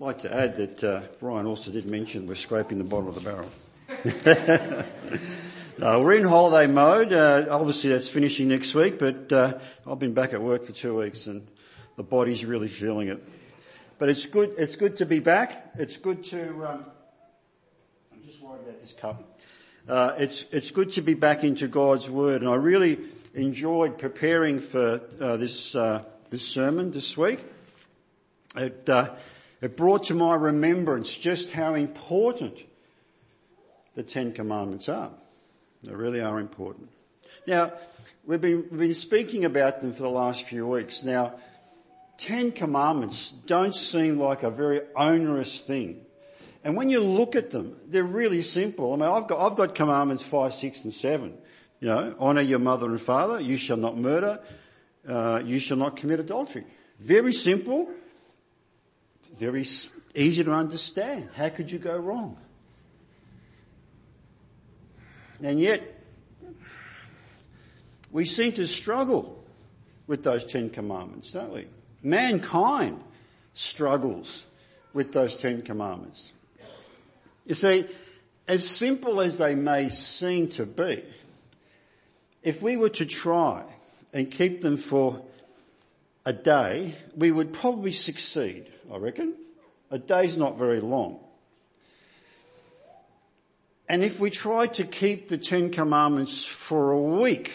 Like 0.00 0.20
to 0.20 0.34
add 0.34 0.56
that 0.56 0.82
uh, 0.82 1.02
Brian 1.20 1.44
also 1.44 1.70
did 1.70 1.84
mention 1.84 2.26
we're 2.26 2.34
scraping 2.34 2.78
the 2.78 2.84
bottom 2.84 3.08
of 3.08 3.16
the 3.16 3.20
barrel. 3.20 3.50
uh, 5.82 6.00
we're 6.02 6.14
in 6.14 6.24
holiday 6.24 6.72
mode. 6.72 7.12
Uh, 7.12 7.44
obviously 7.50 7.90
that's 7.90 8.08
finishing 8.08 8.48
next 8.48 8.74
week, 8.74 8.98
but 8.98 9.30
uh, 9.30 9.58
I've 9.86 9.98
been 9.98 10.14
back 10.14 10.32
at 10.32 10.40
work 10.40 10.64
for 10.64 10.72
two 10.72 10.96
weeks 10.96 11.26
and 11.26 11.46
the 11.96 12.02
body's 12.02 12.46
really 12.46 12.68
feeling 12.68 13.08
it. 13.08 13.22
But 13.98 14.08
it's 14.08 14.24
good, 14.24 14.54
it's 14.56 14.74
good 14.74 14.96
to 14.96 15.04
be 15.04 15.20
back. 15.20 15.72
It's 15.74 15.98
good 15.98 16.24
to, 16.24 16.48
um, 16.64 16.86
I'm 18.10 18.22
just 18.24 18.40
worried 18.40 18.62
about 18.62 18.80
this 18.80 18.94
cup. 18.94 19.38
Uh, 19.86 20.14
it's, 20.16 20.46
it's 20.50 20.70
good 20.70 20.92
to 20.92 21.02
be 21.02 21.12
back 21.12 21.44
into 21.44 21.68
God's 21.68 22.08
Word 22.08 22.40
and 22.40 22.50
I 22.50 22.54
really 22.54 23.00
enjoyed 23.34 23.98
preparing 23.98 24.60
for 24.60 25.02
uh, 25.20 25.36
this, 25.36 25.74
uh, 25.74 26.06
this 26.30 26.48
sermon 26.48 26.90
this 26.90 27.18
week. 27.18 27.40
It, 28.56 28.88
uh, 28.88 29.10
it 29.60 29.76
brought 29.76 30.04
to 30.04 30.14
my 30.14 30.34
remembrance 30.34 31.16
just 31.16 31.52
how 31.52 31.74
important 31.74 32.58
the 33.94 34.02
Ten 34.02 34.32
Commandments 34.32 34.88
are. 34.88 35.10
They 35.82 35.94
really 35.94 36.20
are 36.20 36.38
important. 36.38 36.88
Now, 37.46 37.72
we've 38.24 38.40
been, 38.40 38.66
we've 38.70 38.80
been 38.80 38.94
speaking 38.94 39.44
about 39.44 39.80
them 39.80 39.92
for 39.92 40.02
the 40.02 40.10
last 40.10 40.44
few 40.44 40.66
weeks. 40.66 41.02
Now, 41.02 41.34
Ten 42.18 42.52
Commandments 42.52 43.30
don't 43.30 43.74
seem 43.74 44.18
like 44.18 44.42
a 44.42 44.50
very 44.50 44.82
onerous 44.94 45.60
thing. 45.60 46.04
And 46.62 46.76
when 46.76 46.90
you 46.90 47.00
look 47.00 47.34
at 47.36 47.50
them, 47.50 47.76
they're 47.86 48.04
really 48.04 48.42
simple. 48.42 48.92
I 48.92 48.96
mean, 48.96 49.08
I've 49.08 49.26
got, 49.26 49.40
I've 49.40 49.56
got 49.56 49.74
commandments 49.74 50.22
five, 50.22 50.52
six 50.52 50.84
and 50.84 50.92
seven. 50.92 51.38
You 51.80 51.88
know, 51.88 52.14
honour 52.20 52.42
your 52.42 52.58
mother 52.58 52.86
and 52.86 53.00
father, 53.00 53.40
you 53.40 53.56
shall 53.56 53.78
not 53.78 53.96
murder, 53.96 54.38
uh, 55.08 55.42
you 55.42 55.58
shall 55.58 55.78
not 55.78 55.96
commit 55.96 56.20
adultery. 56.20 56.66
Very 56.98 57.32
simple, 57.32 57.90
very 59.40 59.64
easy 60.14 60.44
to 60.44 60.52
understand. 60.52 61.30
How 61.34 61.48
could 61.48 61.70
you 61.70 61.78
go 61.78 61.96
wrong? 61.96 62.36
And 65.42 65.58
yet, 65.58 65.82
we 68.12 68.26
seem 68.26 68.52
to 68.52 68.66
struggle 68.66 69.42
with 70.06 70.22
those 70.22 70.44
Ten 70.44 70.68
Commandments, 70.68 71.32
don't 71.32 71.54
we? 71.54 71.66
Mankind 72.02 73.02
struggles 73.54 74.44
with 74.92 75.12
those 75.12 75.40
Ten 75.40 75.62
Commandments. 75.62 76.34
You 77.46 77.54
see, 77.54 77.86
as 78.46 78.68
simple 78.68 79.22
as 79.22 79.38
they 79.38 79.54
may 79.54 79.88
seem 79.88 80.48
to 80.50 80.66
be, 80.66 81.02
if 82.42 82.60
we 82.60 82.76
were 82.76 82.90
to 82.90 83.06
try 83.06 83.64
and 84.12 84.30
keep 84.30 84.60
them 84.60 84.76
for 84.76 85.22
a 86.26 86.34
day, 86.34 86.94
we 87.16 87.30
would 87.30 87.54
probably 87.54 87.92
succeed, 87.92 88.66
I 88.92 88.96
reckon. 88.96 89.34
A 89.90 89.98
day's 89.98 90.36
not 90.36 90.58
very 90.58 90.80
long. 90.80 91.20
And 93.88 94.04
if 94.04 94.20
we 94.20 94.30
tried 94.30 94.74
to 94.74 94.84
keep 94.84 95.28
the 95.28 95.38
Ten 95.38 95.70
Commandments 95.70 96.44
for 96.44 96.92
a 96.92 97.00
week, 97.00 97.52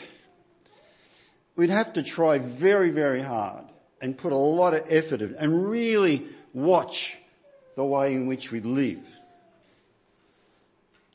we'd 1.55 1.69
have 1.69 1.93
to 1.93 2.03
try 2.03 2.39
very, 2.39 2.89
very 2.89 3.21
hard 3.21 3.63
and 4.01 4.17
put 4.17 4.33
a 4.33 4.37
lot 4.37 4.73
of 4.73 4.85
effort 4.89 5.21
in 5.21 5.35
and 5.35 5.69
really 5.69 6.25
watch 6.53 7.17
the 7.75 7.85
way 7.85 8.13
in 8.13 8.27
which 8.27 8.51
we 8.51 8.59
live. 8.59 8.99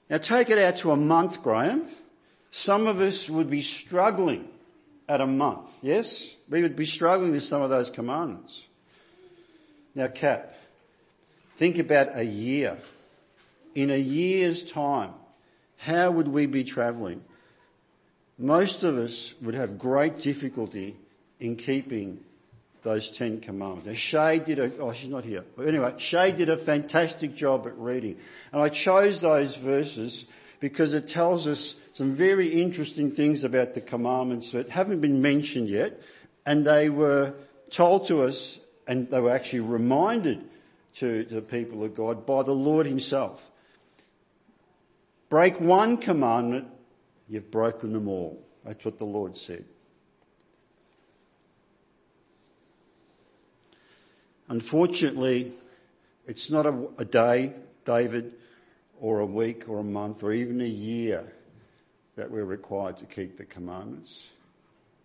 Now 0.08 0.18
take 0.18 0.48
it 0.50 0.58
out 0.58 0.78
to 0.78 0.91
a 0.91 0.96
month, 0.96 1.42
Graham. 1.42 1.84
Some 2.50 2.86
of 2.86 3.00
us 3.00 3.28
would 3.28 3.50
be 3.50 3.60
struggling 3.60 4.48
at 5.08 5.20
a 5.20 5.26
month. 5.26 5.70
Yes? 5.82 6.34
We 6.48 6.62
would 6.62 6.76
be 6.76 6.86
struggling 6.86 7.32
with 7.32 7.44
some 7.44 7.62
of 7.62 7.70
those 7.70 7.91
commandments. 7.91 8.66
Now 9.94 10.08
Cap, 10.08 10.55
think 11.56 11.78
about 11.78 12.16
a 12.16 12.24
year. 12.24 12.78
In 13.74 13.91
a 13.91 13.97
year's 13.97 14.64
time, 14.64 15.12
how 15.77 16.10
would 16.10 16.28
we 16.28 16.47
be 16.47 16.64
travelling? 16.64 17.22
Most 18.38 18.82
of 18.82 18.97
us 18.97 19.34
would 19.42 19.54
have 19.54 19.78
great 19.78 20.20
difficulty 20.20 20.97
in 21.38 21.56
keeping 21.56 22.20
those 22.82 23.10
Ten 23.10 23.41
Commandments. 23.41 23.87
Now 23.87 23.94
Shay 23.94 24.38
did 24.38 24.59
a, 24.59 24.72
oh 24.78 24.92
she's 24.92 25.09
not 25.09 25.25
here. 25.25 25.44
But 25.56 25.69
anyway, 25.69 25.94
Shay 25.98 26.32
did 26.32 26.48
a 26.48 26.56
fantastic 26.56 27.34
job 27.34 27.66
at 27.66 27.76
reading. 27.76 28.16
And 28.53 28.62
I 28.62 28.69
chose 28.69 29.20
those 29.20 29.56
verses 29.56 30.26
because 30.60 30.93
it 30.93 31.09
tells 31.09 31.47
us 31.47 31.75
some 31.93 32.12
very 32.12 32.48
interesting 32.48 33.10
things 33.10 33.44
about 33.44 33.75
the 33.75 33.81
commandments 33.81 34.53
that 34.53 34.70
haven't 34.70 35.00
been 35.00 35.20
mentioned 35.20 35.69
yet. 35.69 36.00
And 36.47 36.66
they 36.66 36.88
were 36.88 37.34
told 37.70 38.06
to 38.06 38.22
us 38.22 38.60
and 38.90 39.08
they 39.08 39.20
were 39.20 39.30
actually 39.30 39.60
reminded 39.60 40.44
to, 40.94 41.22
the 41.22 41.40
people 41.40 41.84
of 41.84 41.94
God 41.94 42.26
by 42.26 42.42
the 42.42 42.52
Lord 42.52 42.86
himself. 42.86 43.48
Break 45.28 45.60
one 45.60 45.96
commandment, 45.96 46.66
you've 47.28 47.52
broken 47.52 47.92
them 47.92 48.08
all. 48.08 48.44
That's 48.64 48.84
what 48.84 48.98
the 48.98 49.04
Lord 49.04 49.36
said. 49.36 49.64
Unfortunately, 54.48 55.52
it's 56.26 56.50
not 56.50 56.66
a, 56.66 56.88
a, 56.98 57.04
day, 57.04 57.52
David, 57.84 58.34
or 59.00 59.20
a 59.20 59.26
week 59.26 59.68
or 59.68 59.78
a 59.78 59.84
month 59.84 60.24
or 60.24 60.32
even 60.32 60.60
a 60.60 60.64
year 60.64 61.32
that 62.16 62.28
we're 62.28 62.44
required 62.44 62.96
to 62.96 63.06
keep 63.06 63.36
the 63.36 63.44
commandments. 63.44 64.30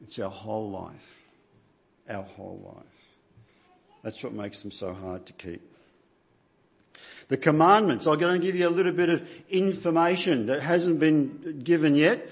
It's 0.02 0.18
our 0.18 0.32
whole 0.32 0.72
life. 0.72 1.22
Our 2.10 2.24
whole 2.24 2.74
life. 2.76 3.05
That's 4.06 4.24
what 4.24 4.34
makes 4.34 4.62
them 4.62 4.70
so 4.70 4.94
hard 4.94 5.26
to 5.26 5.34
keep. 5.34 5.64
The 7.28 7.38
commandments, 7.38 8.06
I'm 8.06 8.20
going 8.20 8.40
to 8.40 8.46
give 8.46 8.56
you 8.56 8.68
a 8.68 8.70
little 8.70 8.92
bit 8.92 9.10
of 9.10 9.28
information 9.50 10.46
that 10.46 10.62
hasn't 10.62 11.00
been 11.00 11.62
given 11.64 11.96
yet. 11.96 12.30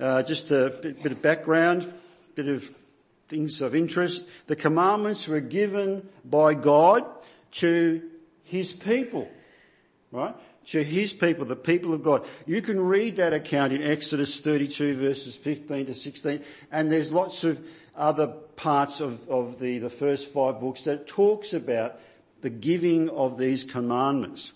Uh, 0.00 0.22
just 0.22 0.50
a 0.50 0.74
bit, 0.80 1.02
bit 1.02 1.12
of 1.12 1.20
background, 1.20 1.86
bit 2.34 2.48
of 2.48 2.64
things 3.28 3.60
of 3.60 3.74
interest. 3.74 4.26
The 4.46 4.56
commandments 4.56 5.28
were 5.28 5.42
given 5.42 6.08
by 6.24 6.54
God 6.54 7.04
to 7.52 8.00
His 8.44 8.72
people, 8.72 9.30
right? 10.10 10.34
To 10.68 10.82
His 10.82 11.12
people, 11.12 11.44
the 11.44 11.54
people 11.54 11.92
of 11.92 12.02
God. 12.02 12.24
You 12.46 12.62
can 12.62 12.80
read 12.80 13.16
that 13.16 13.34
account 13.34 13.74
in 13.74 13.82
Exodus 13.82 14.40
32 14.40 14.96
verses 14.96 15.36
15 15.36 15.84
to 15.84 15.94
16 15.94 16.42
and 16.72 16.90
there's 16.90 17.12
lots 17.12 17.44
of 17.44 17.60
other 17.96 18.26
parts 18.26 19.00
of, 19.00 19.28
of 19.28 19.58
the, 19.58 19.78
the 19.78 19.90
first 19.90 20.32
five 20.32 20.60
books 20.60 20.82
that 20.82 21.06
talks 21.06 21.52
about 21.52 21.98
the 22.42 22.50
giving 22.50 23.08
of 23.08 23.38
these 23.38 23.64
commandments. 23.64 24.52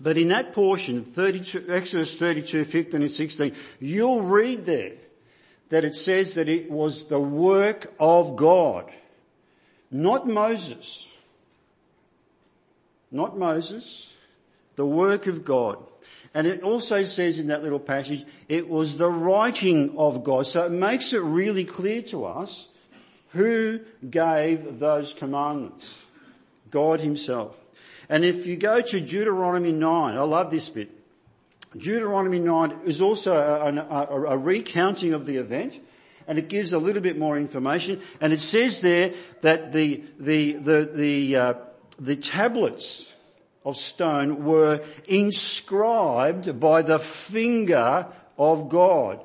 But 0.00 0.18
in 0.18 0.28
that 0.28 0.52
portion, 0.52 1.02
32, 1.02 1.66
Exodus 1.68 2.14
32, 2.16 2.64
15 2.64 3.00
and 3.00 3.10
16, 3.10 3.54
you'll 3.80 4.22
read 4.22 4.66
there 4.66 4.92
that 5.70 5.84
it 5.84 5.94
says 5.94 6.34
that 6.34 6.48
it 6.48 6.70
was 6.70 7.04
the 7.04 7.20
work 7.20 7.92
of 7.98 8.36
God, 8.36 8.90
not 9.90 10.28
Moses. 10.28 11.08
Not 13.10 13.38
Moses, 13.38 14.12
the 14.74 14.86
work 14.86 15.26
of 15.26 15.44
God. 15.44 15.82
And 16.36 16.46
it 16.46 16.62
also 16.62 17.02
says 17.04 17.38
in 17.38 17.46
that 17.46 17.62
little 17.62 17.78
passage, 17.80 18.26
it 18.46 18.68
was 18.68 18.98
the 18.98 19.08
writing 19.08 19.96
of 19.96 20.22
God. 20.22 20.46
So 20.46 20.66
it 20.66 20.70
makes 20.70 21.14
it 21.14 21.22
really 21.22 21.64
clear 21.64 22.02
to 22.02 22.26
us 22.26 22.68
who 23.30 23.80
gave 24.10 24.78
those 24.78 25.14
commandments. 25.14 25.98
God 26.70 27.00
himself. 27.00 27.58
And 28.10 28.22
if 28.22 28.46
you 28.46 28.58
go 28.58 28.82
to 28.82 29.00
Deuteronomy 29.00 29.72
9, 29.72 30.14
I 30.14 30.20
love 30.20 30.50
this 30.50 30.68
bit. 30.68 30.90
Deuteronomy 31.72 32.38
9 32.38 32.80
is 32.84 33.00
also 33.00 33.32
a, 33.32 33.70
a, 33.70 34.34
a, 34.34 34.36
recounting 34.36 35.14
of 35.14 35.24
the 35.24 35.38
event 35.38 35.72
and 36.28 36.38
it 36.38 36.50
gives 36.50 36.74
a 36.74 36.78
little 36.78 37.00
bit 37.00 37.16
more 37.16 37.38
information 37.38 37.98
and 38.20 38.34
it 38.34 38.40
says 38.40 38.82
there 38.82 39.14
that 39.40 39.72
the, 39.72 40.02
the, 40.18 40.52
the, 40.52 40.90
the, 40.94 41.36
uh, 41.36 41.54
the 41.98 42.16
tablets 42.16 43.10
of 43.66 43.76
stone 43.76 44.44
were 44.44 44.80
inscribed 45.08 46.58
by 46.60 46.82
the 46.82 47.00
finger 47.00 48.06
of 48.38 48.68
God. 48.68 49.20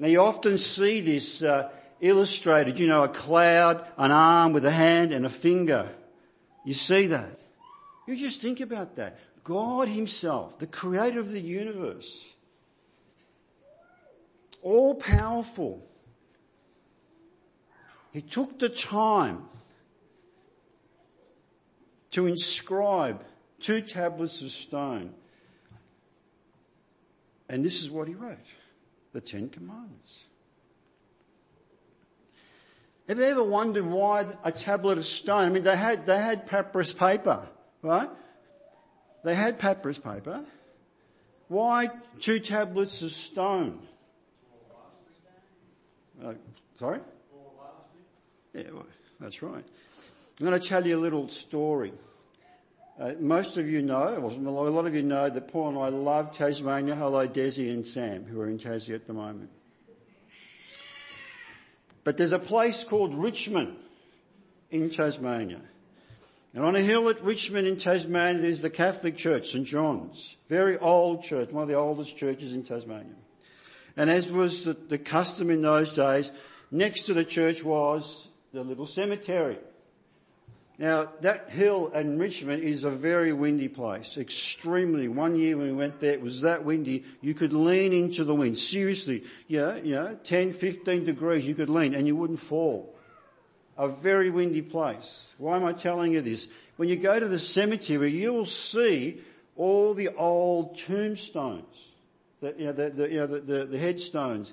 Now 0.00 0.08
you 0.08 0.20
often 0.20 0.58
see 0.58 1.00
this 1.00 1.40
uh, 1.40 1.70
illustrated, 2.00 2.80
you 2.80 2.88
know, 2.88 3.04
a 3.04 3.08
cloud, 3.08 3.86
an 3.96 4.10
arm 4.10 4.52
with 4.52 4.64
a 4.64 4.70
hand 4.72 5.12
and 5.12 5.24
a 5.24 5.30
finger. 5.30 5.88
You 6.64 6.74
see 6.74 7.06
that. 7.06 7.38
You 8.08 8.16
just 8.16 8.42
think 8.42 8.58
about 8.58 8.96
that. 8.96 9.16
God 9.44 9.86
himself, 9.86 10.58
the 10.58 10.66
creator 10.66 11.20
of 11.20 11.30
the 11.30 11.40
universe, 11.40 12.34
all 14.60 14.96
powerful. 14.96 15.86
He 18.12 18.22
took 18.22 18.58
the 18.58 18.68
time 18.68 19.44
to 22.14 22.26
inscribe 22.26 23.24
two 23.58 23.80
tablets 23.80 24.40
of 24.40 24.50
stone. 24.50 25.12
And 27.48 27.64
this 27.64 27.82
is 27.82 27.90
what 27.90 28.06
he 28.06 28.14
wrote. 28.14 28.38
The 29.12 29.20
Ten 29.20 29.48
Commandments. 29.48 30.22
Have 33.08 33.18
you 33.18 33.24
ever 33.24 33.42
wondered 33.42 33.84
why 33.84 34.26
a 34.44 34.52
tablet 34.52 34.96
of 34.96 35.04
stone? 35.04 35.44
I 35.44 35.48
mean, 35.48 35.64
they 35.64 35.76
had, 35.76 36.06
they 36.06 36.16
had 36.16 36.46
papyrus 36.46 36.92
paper, 36.92 37.48
right? 37.82 38.08
They 39.24 39.34
had 39.34 39.58
papyrus 39.58 39.98
paper. 39.98 40.44
Why 41.48 41.90
two 42.20 42.38
tablets 42.38 43.02
of 43.02 43.10
stone? 43.10 43.80
Uh, 46.24 46.34
sorry? 46.78 47.00
Yeah, 48.54 48.70
well, 48.72 48.86
that's 49.18 49.42
right. 49.42 49.64
I'm 50.40 50.46
going 50.46 50.60
to 50.60 50.68
tell 50.68 50.84
you 50.84 50.96
a 50.96 50.98
little 50.98 51.28
story. 51.28 51.92
Uh, 52.98 53.12
most 53.20 53.56
of 53.56 53.68
you 53.68 53.82
know, 53.82 54.18
well, 54.18 54.66
a 54.66 54.68
lot 54.68 54.84
of 54.84 54.92
you 54.92 55.02
know 55.02 55.30
that 55.30 55.46
Paul 55.46 55.68
and 55.68 55.78
I 55.78 55.88
love 55.90 56.36
Tasmania. 56.36 56.96
Hello, 56.96 57.28
Desi 57.28 57.72
and 57.72 57.86
Sam, 57.86 58.24
who 58.24 58.40
are 58.40 58.48
in 58.48 58.58
Tassie 58.58 58.96
at 58.96 59.06
the 59.06 59.12
moment. 59.12 59.50
But 62.02 62.16
there's 62.16 62.32
a 62.32 62.40
place 62.40 62.82
called 62.82 63.14
Richmond 63.14 63.76
in 64.72 64.90
Tasmania. 64.90 65.60
And 66.52 66.64
on 66.64 66.74
a 66.74 66.80
hill 66.80 67.08
at 67.10 67.22
Richmond 67.22 67.68
in 67.68 67.76
Tasmania 67.76 68.42
there's 68.42 68.60
the 68.60 68.70
Catholic 68.70 69.16
Church, 69.16 69.50
St 69.50 69.64
John's. 69.64 70.36
Very 70.48 70.76
old 70.78 71.22
church, 71.22 71.52
one 71.52 71.62
of 71.62 71.68
the 71.68 71.74
oldest 71.74 72.16
churches 72.16 72.54
in 72.54 72.64
Tasmania. 72.64 73.14
And 73.96 74.10
as 74.10 74.32
was 74.32 74.64
the, 74.64 74.74
the 74.74 74.98
custom 74.98 75.50
in 75.50 75.62
those 75.62 75.94
days, 75.94 76.32
next 76.72 77.04
to 77.04 77.14
the 77.14 77.24
church 77.24 77.62
was 77.62 78.26
the 78.52 78.64
little 78.64 78.86
cemetery. 78.86 79.58
Now 80.76 81.08
that 81.20 81.50
hill 81.50 81.88
in 81.88 82.18
Richmond 82.18 82.64
is 82.64 82.82
a 82.82 82.90
very 82.90 83.32
windy 83.32 83.68
place, 83.68 84.18
extremely. 84.18 85.06
One 85.06 85.36
year 85.36 85.56
when 85.56 85.70
we 85.70 85.76
went 85.76 86.00
there, 86.00 86.12
it 86.12 86.20
was 86.20 86.40
that 86.40 86.64
windy, 86.64 87.04
you 87.20 87.32
could 87.32 87.52
lean 87.52 87.92
into 87.92 88.24
the 88.24 88.34
wind. 88.34 88.58
Seriously, 88.58 89.22
yeah, 89.46 89.78
know, 89.84 90.18
10, 90.24 90.52
15 90.52 91.04
degrees, 91.04 91.46
you 91.46 91.54
could 91.54 91.70
lean 91.70 91.94
and 91.94 92.08
you 92.08 92.16
wouldn't 92.16 92.40
fall. 92.40 92.92
A 93.78 93.88
very 93.88 94.30
windy 94.30 94.62
place. 94.62 95.28
Why 95.38 95.56
am 95.56 95.64
I 95.64 95.72
telling 95.72 96.12
you 96.12 96.20
this? 96.20 96.48
When 96.76 96.88
you 96.88 96.96
go 96.96 97.20
to 97.20 97.28
the 97.28 97.38
cemetery, 97.38 98.10
you 98.10 98.32
will 98.32 98.46
see 98.46 99.20
all 99.56 99.94
the 99.94 100.08
old 100.08 100.76
tombstones, 100.76 101.88
the, 102.40 102.54
you 102.58 102.64
know, 102.66 102.72
the, 102.72 102.90
the, 102.90 103.10
you 103.10 103.20
know, 103.20 103.26
the, 103.28 103.64
the 103.64 103.78
headstones, 103.78 104.52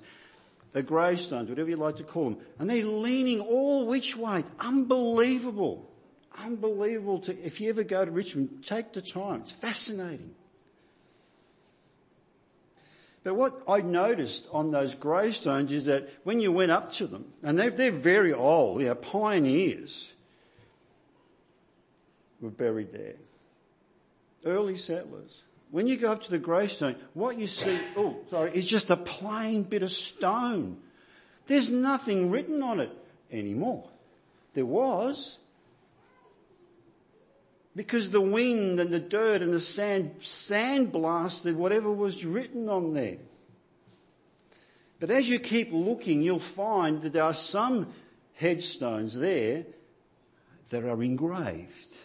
the 0.71 0.83
gravestones, 0.83 1.49
whatever 1.49 1.69
you 1.69 1.77
like 1.77 1.95
to 1.95 2.03
call 2.03 2.29
them, 2.31 2.37
and 2.59 2.69
they're 2.69 2.85
leaning 2.85 3.39
all 3.39 3.87
which 3.87 4.15
way. 4.15 4.43
Unbelievable 4.59 5.90
unbelievable 6.43 7.19
to, 7.21 7.37
if 7.45 7.61
you 7.61 7.69
ever 7.69 7.83
go 7.83 8.03
to 8.05 8.11
Richmond, 8.11 8.65
take 8.65 8.93
the 8.93 9.01
time. 9.01 9.41
It's 9.41 9.51
fascinating. 9.51 10.35
But 13.23 13.35
what 13.35 13.61
I 13.67 13.81
noticed 13.81 14.47
on 14.51 14.71
those 14.71 14.95
gravestones 14.95 15.71
is 15.71 15.85
that 15.85 16.09
when 16.23 16.39
you 16.39 16.51
went 16.51 16.71
up 16.71 16.91
to 16.93 17.07
them, 17.07 17.25
and 17.43 17.57
they're, 17.57 17.69
they're 17.69 17.91
very 17.91 18.33
old, 18.33 18.81
you 18.81 18.87
know, 18.87 18.95
pioneers 18.95 20.11
were 22.39 22.49
buried 22.49 22.91
there. 22.91 23.15
Early 24.43 24.75
settlers. 24.75 25.43
When 25.69 25.87
you 25.87 25.97
go 25.97 26.11
up 26.11 26.23
to 26.23 26.31
the 26.31 26.39
gravestone, 26.39 26.95
what 27.13 27.37
you 27.37 27.47
see, 27.47 27.77
oh, 27.95 28.17
sorry, 28.29 28.51
is 28.53 28.65
just 28.65 28.89
a 28.89 28.97
plain 28.97 29.63
bit 29.63 29.83
of 29.83 29.91
stone. 29.91 30.77
There's 31.45 31.69
nothing 31.69 32.31
written 32.31 32.63
on 32.63 32.79
it 32.79 32.91
anymore. 33.31 33.87
There 34.53 34.65
was, 34.65 35.37
because 37.75 38.09
the 38.09 38.21
wind 38.21 38.79
and 38.79 38.91
the 38.91 38.99
dirt 38.99 39.41
and 39.41 39.53
the 39.53 39.59
sand 39.59 40.15
sandblasted 40.19 41.55
whatever 41.55 41.91
was 41.91 42.25
written 42.25 42.67
on 42.67 42.93
there. 42.93 43.17
But 44.99 45.09
as 45.09 45.29
you 45.29 45.39
keep 45.39 45.71
looking, 45.71 46.21
you'll 46.21 46.39
find 46.39 47.01
that 47.01 47.13
there 47.13 47.23
are 47.23 47.33
some 47.33 47.87
headstones 48.33 49.15
there 49.15 49.65
that 50.69 50.83
are 50.83 51.01
engraved. 51.01 51.95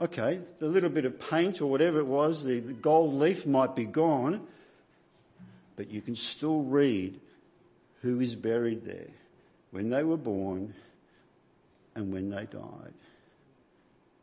Okay, 0.00 0.40
the 0.60 0.68
little 0.68 0.90
bit 0.90 1.04
of 1.04 1.18
paint 1.18 1.60
or 1.60 1.66
whatever 1.66 1.98
it 1.98 2.06
was, 2.06 2.44
the, 2.44 2.60
the 2.60 2.72
gold 2.72 3.14
leaf 3.14 3.46
might 3.46 3.74
be 3.74 3.84
gone, 3.84 4.46
but 5.74 5.90
you 5.90 6.00
can 6.00 6.14
still 6.14 6.62
read 6.62 7.18
who 8.02 8.20
is 8.20 8.36
buried 8.36 8.84
there, 8.84 9.10
when 9.72 9.90
they 9.90 10.04
were 10.04 10.16
born 10.16 10.72
and 11.96 12.12
when 12.12 12.30
they 12.30 12.46
died. 12.46 12.94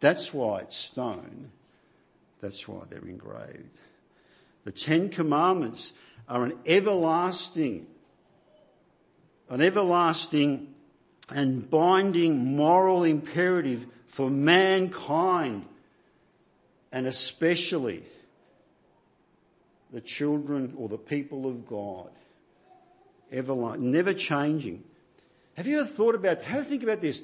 That's 0.06 0.32
why 0.32 0.60
it's 0.60 0.76
stone. 0.78 1.50
That's 2.40 2.68
why 2.68 2.84
they're 2.88 3.00
engraved. 3.00 3.76
The 4.64 4.72
Ten 4.72 5.10
Commandments 5.10 5.94
are 6.30 6.44
an 6.44 6.54
everlasting, 6.68 7.88
an 9.50 9.62
everlasting 9.62 10.76
and 11.30 11.68
binding 11.68 12.56
moral 12.56 13.04
imperative 13.04 13.88
for 14.06 14.30
mankind 14.30 15.66
and 16.92 17.08
especially 17.08 18.04
the 19.92 20.02
children 20.02 20.76
or 20.78 20.88
the 20.88 21.00
people 21.00 21.48
of 21.48 21.66
God. 21.66 22.12
Everlasting, 23.32 23.92
never 23.92 24.14
changing. 24.14 24.84
Have 25.56 25.66
you 25.66 25.80
ever 25.80 25.90
thought 25.90 26.14
about, 26.14 26.44
have 26.44 26.62
a 26.62 26.64
think 26.64 26.84
about 26.84 27.02
this, 27.02 27.24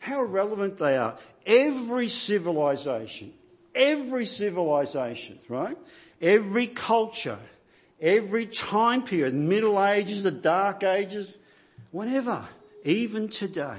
how 0.00 0.24
relevant 0.24 0.78
they 0.78 0.96
are 0.96 1.16
every 1.46 2.08
civilization, 2.08 3.32
every 3.74 4.26
civilization, 4.26 5.38
right? 5.48 5.78
Every 6.20 6.66
culture, 6.66 7.38
every 8.00 8.46
time 8.46 9.02
period, 9.02 9.34
Middle 9.34 9.82
Ages, 9.82 10.22
the 10.24 10.30
Dark 10.30 10.82
Ages, 10.82 11.32
whatever, 11.92 12.46
even 12.84 13.28
today, 13.28 13.78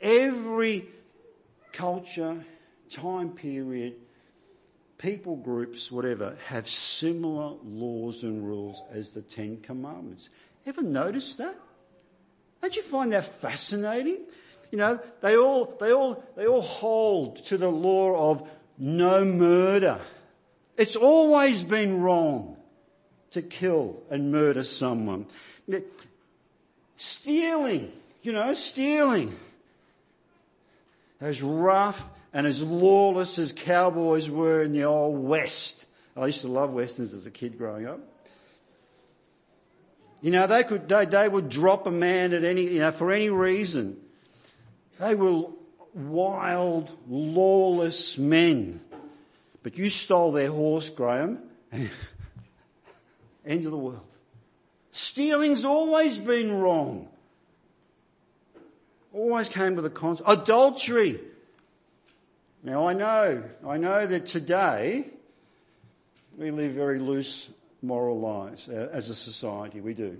every 0.00 0.86
culture, 1.72 2.44
time 2.90 3.30
period, 3.30 3.94
people 4.98 5.36
groups, 5.36 5.90
whatever, 5.90 6.36
have 6.46 6.68
similar 6.68 7.56
laws 7.64 8.22
and 8.22 8.46
rules 8.46 8.82
as 8.92 9.10
the 9.10 9.22
Ten 9.22 9.58
Commandments. 9.58 10.28
Ever 10.66 10.82
notice 10.82 11.36
that? 11.36 11.56
Don't 12.60 12.76
you 12.76 12.82
find 12.82 13.12
that 13.12 13.24
fascinating? 13.24 14.18
You 14.72 14.78
know, 14.78 15.00
they 15.20 15.36
all, 15.36 15.76
they 15.78 15.92
all, 15.92 16.24
they 16.34 16.46
all 16.46 16.62
hold 16.62 17.44
to 17.44 17.58
the 17.58 17.68
law 17.68 18.32
of 18.32 18.48
no 18.78 19.22
murder. 19.22 20.00
It's 20.78 20.96
always 20.96 21.62
been 21.62 22.00
wrong 22.00 22.56
to 23.32 23.42
kill 23.42 24.02
and 24.10 24.32
murder 24.32 24.64
someone. 24.64 25.26
Stealing, 26.96 27.92
you 28.22 28.32
know, 28.32 28.54
stealing. 28.54 29.36
As 31.20 31.42
rough 31.42 32.02
and 32.32 32.46
as 32.46 32.62
lawless 32.62 33.38
as 33.38 33.52
cowboys 33.52 34.30
were 34.30 34.62
in 34.62 34.72
the 34.72 34.84
old 34.84 35.22
West. 35.22 35.84
I 36.16 36.26
used 36.26 36.40
to 36.40 36.48
love 36.48 36.72
Westerns 36.74 37.12
as 37.12 37.26
a 37.26 37.30
kid 37.30 37.58
growing 37.58 37.86
up. 37.86 38.00
You 40.22 40.30
know, 40.30 40.46
they 40.46 40.64
could, 40.64 40.88
they, 40.88 41.04
they 41.04 41.28
would 41.28 41.50
drop 41.50 41.86
a 41.86 41.90
man 41.90 42.32
at 42.32 42.42
any, 42.42 42.62
you 42.62 42.80
know, 42.80 42.90
for 42.90 43.12
any 43.12 43.28
reason. 43.28 43.98
They 45.02 45.16
were 45.16 45.46
wild, 45.94 46.96
lawless 47.08 48.16
men. 48.16 48.80
But 49.64 49.76
you 49.76 49.88
stole 49.88 50.30
their 50.30 50.50
horse, 50.50 50.90
Graham. 50.90 51.40
End 53.44 53.64
of 53.64 53.72
the 53.72 53.78
world. 53.78 54.06
Stealing's 54.92 55.64
always 55.64 56.18
been 56.18 56.52
wrong. 56.52 57.08
Always 59.12 59.48
came 59.48 59.74
with 59.74 59.86
a 59.86 59.90
consequence. 59.90 60.40
Adultery. 60.40 61.18
Now 62.62 62.86
I 62.86 62.92
know, 62.92 63.42
I 63.66 63.78
know 63.78 64.06
that 64.06 64.26
today 64.26 65.06
we 66.38 66.52
live 66.52 66.74
very 66.74 67.00
loose 67.00 67.50
moral 67.82 68.20
lives 68.20 68.68
uh, 68.68 68.88
as 68.92 69.08
a 69.08 69.14
society. 69.16 69.80
We 69.80 69.94
do. 69.94 70.18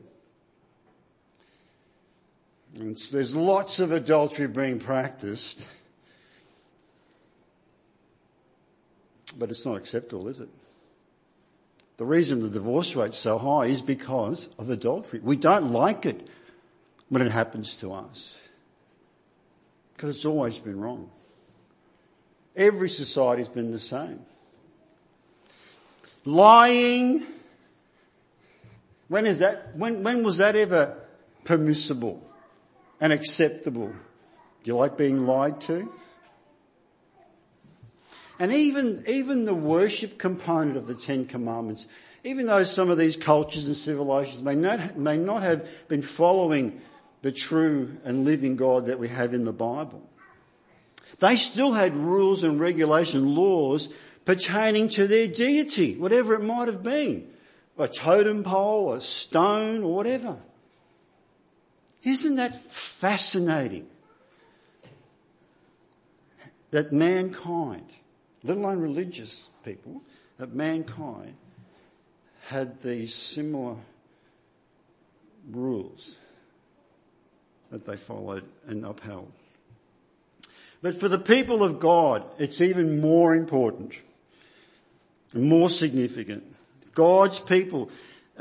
And 2.79 2.97
there's 2.97 3.35
lots 3.35 3.81
of 3.81 3.93
adultery 3.93 4.49
being 4.49 4.81
practiced. 4.81 5.69
But 9.39 9.51
it's 9.51 9.67
not 9.67 9.77
acceptable, 9.77 10.29
is 10.29 10.41
it? 10.41 10.49
The 11.99 12.05
reason 12.05 12.41
the 12.41 12.49
divorce 12.49 12.97
rate's 12.97 13.19
so 13.19 13.39
high 13.39 13.67
is 13.67 13.83
because 13.83 14.49
of 14.59 14.71
adultery. 14.71 15.21
We 15.23 15.37
don't 15.37 15.73
like 15.73 16.07
it 16.07 16.29
when 17.09 17.23
it 17.23 17.31
happens 17.31 17.77
to 17.77 17.93
us. 17.93 18.39
Because 19.95 20.17
it's 20.17 20.25
always 20.25 20.59
been 20.59 20.81
wrong. 20.81 21.11
Every 22.57 22.89
society's 22.89 23.49
been 23.49 23.71
the 23.71 23.79
same. 23.79 24.21
Lying. 26.25 27.25
When 29.09 29.27
is 29.27 29.41
that, 29.41 29.77
when, 29.77 30.03
when 30.03 30.23
was 30.23 30.39
that 30.39 30.57
ever 30.57 30.99
permissible? 31.45 32.23
And 33.03 33.13
acceptable. 33.13 33.89
Do 33.89 34.71
you 34.71 34.77
like 34.77 34.97
being 34.97 35.27
lied 35.27 35.61
to? 35.63 35.93
And 38.39 38.53
even, 38.53 39.03
even 39.09 39.45
the 39.45 39.55
worship 39.55 40.19
component 40.19 40.77
of 40.77 40.87
the 40.87 40.95
Ten 40.95 41.27
Commandments, 41.27 41.89
even 42.23 42.47
though 42.47 42.63
some 42.63 42.91
of 42.91 42.99
these 42.99 43.17
cultures 43.17 43.67
and 43.67 43.77
civilizations 43.77 44.43
may 44.43 44.55
not, 44.55 44.97
may 44.97 45.19
not 45.19 45.43
have 45.43 45.69
been 45.89 46.01
following 46.01 46.81
the 47.23 47.33
true 47.33 47.97
and 48.05 48.25
living 48.25 48.55
God 48.55 48.87
that 48.87 49.01
we 49.01 49.09
have 49.09 49.35
in 49.35 49.45
the 49.45 49.53
Bible. 49.53 50.09
They 51.19 51.35
still 51.35 51.73
had 51.73 51.97
rules 51.97 52.45
and 52.45 52.61
regulation 52.61 53.35
laws 53.35 53.89
pertaining 54.25 54.91
to 54.91 55.09
their 55.09 55.27
deity, 55.27 55.97
whatever 55.97 56.35
it 56.35 56.43
might 56.43 56.69
have 56.69 56.85
been. 56.85 57.29
A 57.79 57.89
totem 57.89 58.45
pole, 58.45 58.93
a 58.93 59.01
stone, 59.01 59.83
or 59.83 59.93
whatever. 59.93 60.39
Isn't 62.03 62.37
that 62.37 62.55
fascinating? 62.73 63.87
That 66.71 66.93
mankind, 66.93 67.87
let 68.43 68.57
alone 68.57 68.81
religious 68.81 69.49
people, 69.65 70.03
that 70.39 70.55
mankind 70.55 71.37
had 72.49 72.81
these 72.83 73.15
similar 73.15 73.77
rules 75.51 76.19
that 77.71 77.87
they 77.87 77.97
followed 77.97 78.45
and 78.67 78.85
upheld. 78.85 79.33
But 80.83 80.97
for 80.97 81.09
the 81.09 81.19
people 81.19 81.63
of 81.63 81.79
God, 81.79 82.25
it's 82.39 82.61
even 82.61 83.01
more 83.01 83.35
important, 83.35 83.95
more 85.35 85.69
significant. 85.69 86.45
God's 86.95 87.39
people, 87.39 87.91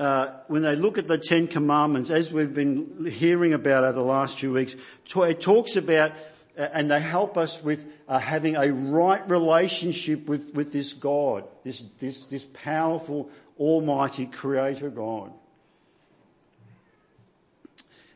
uh, 0.01 0.33
when 0.47 0.63
they 0.63 0.75
look 0.75 0.97
at 0.97 1.07
the 1.07 1.19
Ten 1.19 1.45
Commandments, 1.45 2.09
as 2.09 2.33
we've 2.33 2.55
been 2.55 3.05
hearing 3.05 3.53
about 3.53 3.83
over 3.83 3.91
the 3.91 4.01
last 4.01 4.39
few 4.39 4.51
weeks, 4.51 4.75
it 5.15 5.39
talks 5.39 5.75
about, 5.75 6.11
uh, 6.57 6.69
and 6.73 6.89
they 6.89 6.99
help 6.99 7.37
us 7.37 7.63
with 7.63 7.93
uh, 8.07 8.17
having 8.17 8.55
a 8.55 8.71
right 8.73 9.29
relationship 9.29 10.25
with, 10.25 10.55
with 10.55 10.73
this 10.73 10.93
God, 10.93 11.43
this, 11.63 11.81
this, 11.99 12.25
this 12.25 12.45
powerful, 12.45 13.29
almighty 13.59 14.25
creator 14.25 14.89
God. 14.89 15.31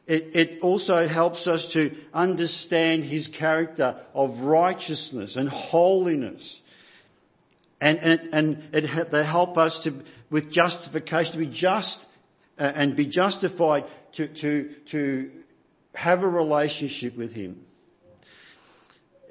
It, 0.08 0.32
it, 0.34 0.60
also 0.62 1.08
helps 1.08 1.46
us 1.46 1.72
to 1.74 1.96
understand 2.16 3.04
his 3.04 3.28
character 3.28 3.96
of 4.16 4.40
righteousness 4.42 5.36
and 5.36 5.50
holiness. 5.50 6.64
And, 7.80 8.00
and, 8.00 8.30
and 8.32 8.64
it, 8.74 9.12
they 9.12 9.24
help 9.24 9.60
us 9.60 9.84
to, 9.84 10.04
with 10.30 10.52
justification, 10.52 11.34
to 11.34 11.38
be 11.40 11.46
just 11.46 12.06
uh, 12.58 12.72
and 12.76 12.96
be 12.96 13.06
justified 13.06 13.86
to, 14.14 14.28
to, 14.28 14.70
to 14.86 15.32
have 15.94 16.24
a 16.24 16.28
relationship 16.28 17.18
with 17.18 17.34
him. 17.34 17.66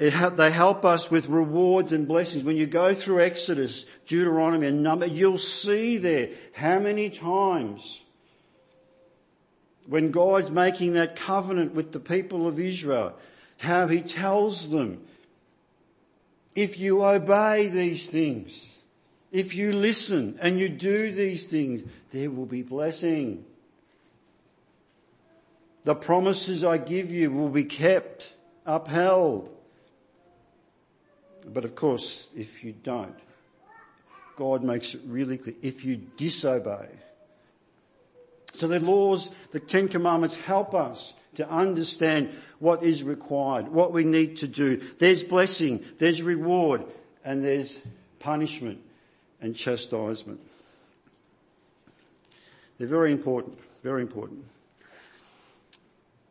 Ha- 0.01 0.31
they 0.31 0.51
help 0.51 0.85
us 0.85 1.11
with 1.11 1.29
rewards 1.29 1.93
and 1.93 2.09
blessings. 2.09 2.45
When 2.45 2.57
you 2.57 2.67
go 2.67 2.95
through 2.95 3.21
Exodus, 3.21 3.87
Deuteronomy 4.07 4.67
and 4.67 4.83
Number, 4.83 5.07
you'll 5.07 5.39
see 5.39 5.99
there 5.99 6.31
how 6.53 6.81
many 6.81 7.11
times 7.11 8.03
when 9.87 10.11
God's 10.11 10.51
making 10.51 10.95
that 10.95 11.17
covenant 11.17 11.75
with 11.75 11.93
the 11.93 12.01
people 12.01 12.47
of 12.47 12.59
Israel, 12.59 13.15
how 13.59 13.87
he 13.87 14.01
tells 14.01 14.71
them, 14.71 15.03
if 16.55 16.79
you 16.79 17.05
obey 17.05 17.69
these 17.69 18.09
things, 18.09 18.74
if 19.35 19.53
you 19.53 19.73
listen 19.73 20.39
and 20.41 20.61
you 20.61 20.69
do 20.69 21.11
these 21.11 21.47
things, 21.47 21.83
there 22.13 22.31
will 22.31 22.47
be 22.47 22.63
blessing. 22.63 23.45
The 25.83 25.97
promises 25.97 26.63
I 26.63 26.79
give 26.79 27.11
you 27.11 27.33
will 27.33 27.49
be 27.49 27.65
kept, 27.65 28.33
upheld. 28.65 29.51
But 31.53 31.65
of 31.65 31.75
course, 31.75 32.29
if 32.37 32.63
you 32.63 32.75
don't, 32.85 33.17
God 34.37 34.63
makes 34.63 34.95
it 34.95 35.01
really 35.05 35.37
clear. 35.37 35.57
If 35.63 35.85
you 35.85 35.97
disobey, 36.17 36.87
so 38.53 38.69
the 38.69 38.79
laws, 38.79 39.31
the 39.51 39.59
Ten 39.59 39.89
Commandments 39.89 40.37
help 40.37 40.75
us 40.75 41.13
to 41.35 41.51
understand 41.51 42.31
what 42.61 42.85
is 42.85 43.03
required, 43.03 43.67
what 43.67 43.93
we 43.93 44.05
need 44.05 44.37
to 44.39 44.47
do. 44.47 44.81
There's 45.01 45.25
blessing, 45.25 45.85
there's 45.99 46.23
reward, 46.23 46.85
and 47.25 47.45
there's 47.45 47.81
punishment 48.21 48.81
and 49.45 49.55
chastisement. 49.55 50.41
They're 52.79 52.89
very 52.89 53.13
important, 53.13 53.59
very 53.83 54.01
important. 54.01 54.47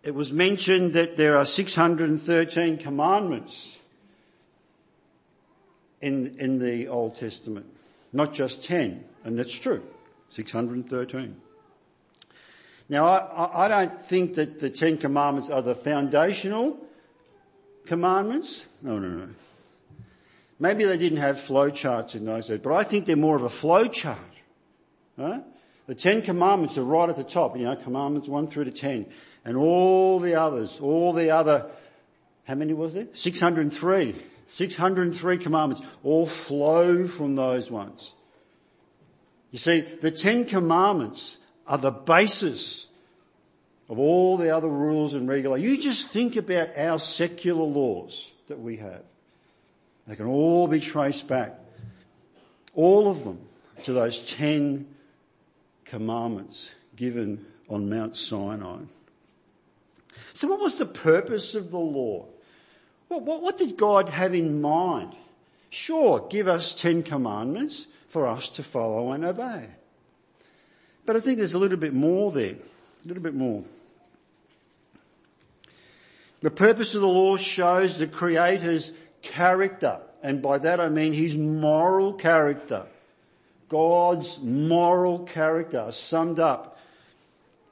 It 0.01 0.15
was 0.15 0.33
mentioned 0.33 0.93
that 0.93 1.15
there 1.15 1.37
are 1.37 1.45
613 1.45 2.79
commandments 2.79 3.79
in, 6.01 6.35
in 6.39 6.57
the 6.57 6.87
Old 6.87 7.15
Testament, 7.15 7.67
not 8.11 8.33
just 8.33 8.63
10, 8.63 9.03
and 9.23 9.37
that's 9.37 9.53
true, 9.53 9.83
613. 10.29 11.35
Now, 12.89 13.05
I, 13.05 13.65
I 13.65 13.67
don't 13.67 14.01
think 14.01 14.33
that 14.33 14.59
the 14.59 14.71
Ten 14.71 14.97
Commandments 14.97 15.51
are 15.51 15.61
the 15.61 15.75
foundational 15.75 16.79
commandments. 17.85 18.65
No, 18.81 18.97
no, 18.97 19.07
no. 19.07 19.29
Maybe 20.63 20.85
they 20.85 20.97
didn't 20.97 21.17
have 21.17 21.41
flow 21.41 21.69
charts 21.69 22.15
in 22.15 22.23
those 22.23 22.47
days, 22.47 22.59
but 22.59 22.71
I 22.71 22.85
think 22.85 23.05
they're 23.05 23.17
more 23.17 23.35
of 23.35 23.43
a 23.43 23.49
flow 23.49 23.85
chart. 23.85 24.17
Right? 25.17 25.43
The 25.87 25.93
Ten 25.93 26.21
Commandments 26.21 26.77
are 26.77 26.85
right 26.85 27.09
at 27.09 27.17
the 27.17 27.25
top, 27.25 27.57
you 27.57 27.65
know, 27.65 27.75
commandments 27.75 28.29
one 28.29 28.47
through 28.47 28.63
to 28.63 28.71
ten. 28.71 29.05
And 29.43 29.57
all 29.57 30.21
the 30.21 30.35
others, 30.35 30.79
all 30.79 31.11
the 31.11 31.31
other, 31.31 31.65
how 32.45 32.55
many 32.55 32.71
was 32.71 32.93
there? 32.93 33.07
603. 33.11 34.15
603 34.47 35.37
commandments 35.37 35.81
all 36.01 36.25
flow 36.25 37.07
from 37.07 37.35
those 37.35 37.69
ones. 37.69 38.13
You 39.51 39.59
see, 39.59 39.81
the 39.81 40.11
Ten 40.11 40.45
Commandments 40.45 41.39
are 41.67 41.77
the 41.77 41.91
basis 41.91 42.87
of 43.89 43.99
all 43.99 44.37
the 44.37 44.55
other 44.55 44.69
rules 44.69 45.13
and 45.13 45.27
regulations. 45.27 45.69
You 45.69 45.83
just 45.83 46.07
think 46.07 46.37
about 46.37 46.77
our 46.77 46.99
secular 46.99 47.65
laws 47.65 48.31
that 48.47 48.61
we 48.61 48.77
have. 48.77 49.03
They 50.07 50.15
can 50.15 50.27
all 50.27 50.67
be 50.67 50.79
traced 50.79 51.27
back, 51.27 51.57
all 52.73 53.07
of 53.07 53.23
them, 53.23 53.39
to 53.83 53.93
those 53.93 54.29
ten 54.29 54.87
commandments 55.85 56.73
given 56.95 57.45
on 57.69 57.89
Mount 57.89 58.15
Sinai. 58.15 58.79
So 60.33 60.47
what 60.47 60.59
was 60.59 60.77
the 60.77 60.85
purpose 60.85 61.55
of 61.55 61.71
the 61.71 61.79
law? 61.79 62.25
What, 63.07 63.57
did 63.57 63.77
God 63.77 64.09
have 64.09 64.33
in 64.33 64.61
mind? 64.61 65.15
Sure, 65.69 66.27
give 66.29 66.47
us 66.47 66.75
ten 66.75 67.03
commandments 67.03 67.87
for 68.09 68.27
us 68.27 68.49
to 68.49 68.63
follow 68.63 69.11
and 69.11 69.23
obey. 69.23 69.67
But 71.05 71.15
I 71.15 71.19
think 71.19 71.37
there's 71.37 71.53
a 71.53 71.59
little 71.59 71.77
bit 71.77 71.93
more 71.93 72.31
there. 72.31 72.55
A 72.55 73.07
little 73.07 73.23
bit 73.23 73.35
more. 73.35 73.63
The 76.41 76.51
purpose 76.51 76.93
of 76.93 77.01
the 77.01 77.07
law 77.07 77.37
shows 77.37 77.97
the 77.97 78.07
Creator's 78.07 78.91
character, 79.23 79.99
and 80.21 80.41
by 80.41 80.59
that 80.59 80.79
I 80.79 80.89
mean 80.89 81.13
His 81.13 81.35
moral 81.35 82.13
character. 82.13 82.85
God's 83.69 84.37
moral 84.39 85.25
character 85.25 85.91
summed 85.91 86.39
up 86.39 86.77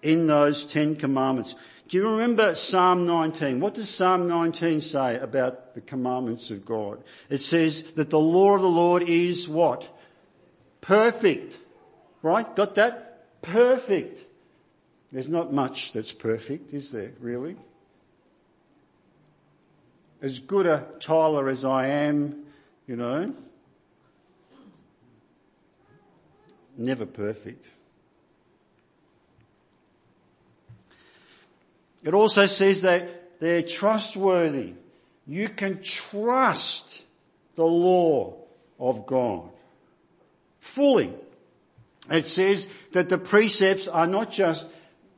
in 0.01 0.25
those 0.25 0.65
Ten 0.65 0.95
Commandments. 0.95 1.53
Do 1.87 1.97
you 1.97 2.09
remember 2.09 2.55
Psalm 2.55 3.05
19? 3.05 3.59
What 3.59 3.75
does 3.75 3.89
Psalm 3.89 4.27
19 4.27 4.81
say 4.81 5.19
about 5.19 5.75
the 5.75 5.81
commandments 5.81 6.49
of 6.49 6.65
God? 6.65 7.03
It 7.29 7.37
says 7.37 7.83
that 7.93 8.09
the 8.09 8.19
law 8.19 8.55
of 8.55 8.61
the 8.61 8.67
Lord 8.67 9.03
is 9.03 9.47
what? 9.47 9.87
Perfect. 10.79 11.55
Right? 12.23 12.55
Got 12.55 12.75
that? 12.75 13.11
perfect. 13.41 14.23
There's 15.11 15.27
not 15.27 15.51
much 15.51 15.93
that's 15.93 16.11
perfect, 16.11 16.73
is 16.73 16.91
there, 16.91 17.11
really? 17.19 17.57
As 20.21 20.39
good 20.39 20.67
a 20.67 20.85
tiler 20.99 21.49
as 21.49 21.65
I 21.65 21.87
am, 21.87 22.45
you 22.87 22.95
know, 22.95 23.33
never 26.77 27.05
perfect. 27.05 27.69
It 32.03 32.13
also 32.13 32.45
says 32.45 32.81
that 32.81 33.39
they're 33.39 33.61
trustworthy. 33.61 34.73
You 35.27 35.49
can 35.49 35.81
trust 35.81 37.03
the 37.55 37.65
law 37.65 38.37
of 38.79 39.05
God 39.05 39.49
fully. 40.59 41.13
It 42.09 42.25
says 42.25 42.67
that 42.93 43.09
the 43.09 43.17
precepts 43.17 43.87
are 43.87 44.07
not 44.07 44.31
just 44.31 44.69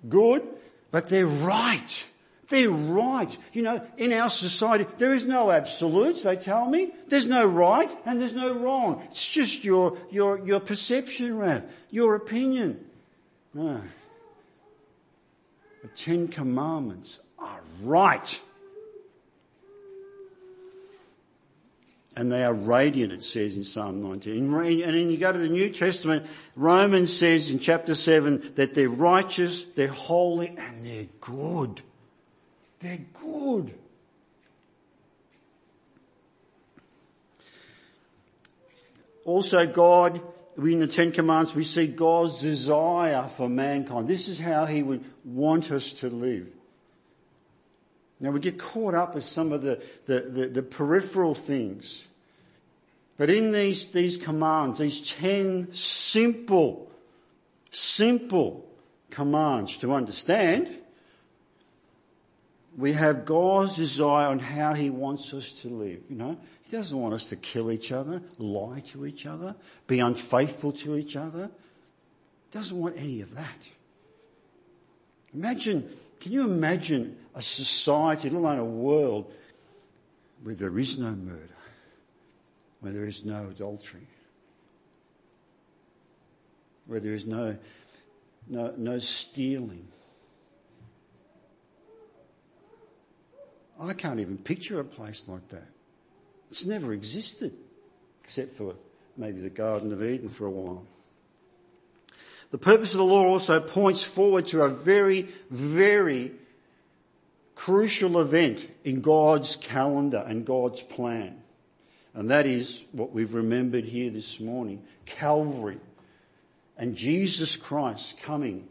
good, 0.07 0.45
but 0.91 1.09
they're 1.09 1.25
right. 1.25 2.05
They're 2.49 2.69
right. 2.69 3.35
You 3.53 3.61
know, 3.61 3.87
in 3.97 4.13
our 4.13 4.29
society, 4.29 4.85
there 4.97 5.13
is 5.13 5.25
no 5.25 5.49
absolutes, 5.49 6.23
they 6.23 6.35
tell 6.35 6.65
me. 6.65 6.91
There's 7.07 7.27
no 7.27 7.45
right 7.45 7.89
and 8.05 8.21
there's 8.21 8.35
no 8.35 8.53
wrong. 8.53 9.01
It's 9.05 9.29
just 9.29 9.63
your, 9.63 9.97
your, 10.11 10.39
your 10.45 10.59
perception, 10.59 11.37
Rav, 11.37 11.65
your 11.89 12.15
opinion. 12.15 12.85
No. 13.53 13.81
The 15.81 15.87
Ten 15.89 16.27
Commandments 16.27 17.19
are 17.39 17.61
right. 17.81 18.39
and 22.15 22.31
they 22.31 22.43
are 22.43 22.53
radiant, 22.53 23.11
it 23.11 23.23
says 23.23 23.55
in 23.55 23.63
Psalm 23.63 24.01
19. 24.03 24.53
And 24.53 24.95
then 24.95 25.09
you 25.09 25.17
go 25.17 25.31
to 25.31 25.37
the 25.37 25.49
New 25.49 25.69
Testament, 25.69 26.25
Romans 26.55 27.15
says 27.15 27.49
in 27.49 27.59
chapter 27.59 27.95
7 27.95 28.53
that 28.55 28.73
they're 28.75 28.89
righteous, 28.89 29.65
they're 29.75 29.87
holy, 29.87 30.49
and 30.49 30.85
they're 30.85 31.07
good. 31.19 31.81
They're 32.83 32.99
good. 33.13 33.73
Also 39.23 39.65
God, 39.65 40.21
in 40.57 40.81
the 40.81 40.87
Ten 40.87 41.13
Commandments, 41.13 41.55
we 41.55 41.63
see 41.63 41.87
God's 41.87 42.41
desire 42.41 43.23
for 43.23 43.47
mankind. 43.47 44.09
This 44.09 44.27
is 44.27 44.37
how 44.37 44.65
He 44.65 44.83
would 44.83 45.05
want 45.23 45.71
us 45.71 45.93
to 45.93 46.09
live. 46.09 46.49
Now 48.19 48.31
we 48.31 48.41
get 48.41 48.59
caught 48.59 48.95
up 48.95 49.15
with 49.15 49.23
some 49.23 49.53
of 49.53 49.61
the, 49.61 49.81
the, 50.05 50.19
the, 50.19 50.47
the 50.47 50.63
peripheral 50.63 51.35
things. 51.35 52.05
But 53.15 53.29
in 53.29 53.53
these, 53.53 53.91
these 53.91 54.17
commands, 54.17 54.79
these 54.79 55.09
ten 55.09 55.73
simple, 55.73 56.91
simple 57.71 58.67
commands 59.09 59.77
to 59.77 59.93
understand, 59.93 60.79
we 62.77 62.93
have 62.93 63.25
God's 63.25 63.75
desire 63.75 64.27
on 64.27 64.39
how 64.39 64.73
He 64.73 64.89
wants 64.89 65.33
us 65.33 65.51
to 65.61 65.69
live, 65.69 66.01
you 66.09 66.15
know. 66.15 66.37
He 66.65 66.71
doesn't 66.75 66.97
want 66.97 67.13
us 67.13 67.27
to 67.27 67.35
kill 67.35 67.71
each 67.71 67.91
other, 67.91 68.21
lie 68.37 68.81
to 68.91 69.05
each 69.05 69.25
other, 69.25 69.55
be 69.85 69.99
unfaithful 69.99 70.71
to 70.73 70.95
each 70.95 71.15
other. 71.15 71.51
He 72.51 72.57
doesn't 72.57 72.77
want 72.79 72.97
any 72.97 73.21
of 73.21 73.35
that. 73.35 73.69
Imagine, 75.33 75.87
can 76.19 76.31
you 76.31 76.43
imagine 76.43 77.17
a 77.35 77.41
society, 77.41 78.29
let 78.29 78.37
alone 78.37 78.59
a 78.59 78.65
world, 78.65 79.31
where 80.43 80.55
there 80.55 80.77
is 80.77 80.97
no 80.97 81.11
murder, 81.11 81.49
where 82.81 82.91
there 82.91 83.05
is 83.05 83.23
no 83.23 83.49
adultery, 83.49 84.07
where 86.85 86.99
there 86.99 87.13
is 87.13 87.25
no, 87.25 87.57
no, 88.47 88.73
no 88.77 88.99
stealing. 88.99 89.87
I 93.79 93.93
can't 93.93 94.19
even 94.19 94.37
picture 94.37 94.79
a 94.79 94.83
place 94.83 95.27
like 95.27 95.47
that. 95.49 95.67
It's 96.49 96.65
never 96.65 96.93
existed, 96.93 97.53
except 98.23 98.53
for 98.55 98.75
maybe 99.17 99.39
the 99.39 99.49
Garden 99.49 99.91
of 99.91 100.03
Eden 100.03 100.29
for 100.29 100.45
a 100.45 100.51
while. 100.51 100.85
The 102.51 102.57
purpose 102.59 102.93
of 102.93 102.99
the 102.99 103.05
law 103.05 103.25
also 103.25 103.59
points 103.59 104.03
forward 104.03 104.45
to 104.47 104.61
a 104.61 104.69
very, 104.69 105.27
very 105.49 106.31
crucial 107.55 108.19
event 108.19 108.67
in 108.83 109.01
God's 109.01 109.55
calendar 109.55 110.23
and 110.25 110.45
God's 110.45 110.81
plan. 110.81 111.41
And 112.13 112.29
that 112.29 112.45
is 112.45 112.83
what 112.91 113.11
we've 113.11 113.33
remembered 113.33 113.85
here 113.85 114.11
this 114.11 114.39
morning. 114.39 114.83
Calvary. 115.05 115.79
And 116.77 116.95
Jesus 116.95 117.55
Christ 117.55 118.21
coming 118.21 118.67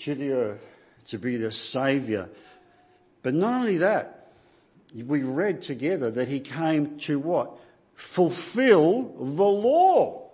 to 0.00 0.14
the 0.14 0.32
earth 0.32 0.68
to 1.06 1.18
be 1.18 1.36
the 1.36 1.50
saviour. 1.50 2.28
But 3.22 3.34
not 3.34 3.54
only 3.54 3.78
that, 3.78 4.17
we 4.94 5.22
read 5.22 5.62
together 5.62 6.10
that 6.10 6.28
he 6.28 6.40
came 6.40 6.98
to 7.00 7.18
what? 7.18 7.58
Fulfill 7.94 9.02
the 9.18 9.44
law. 9.44 10.30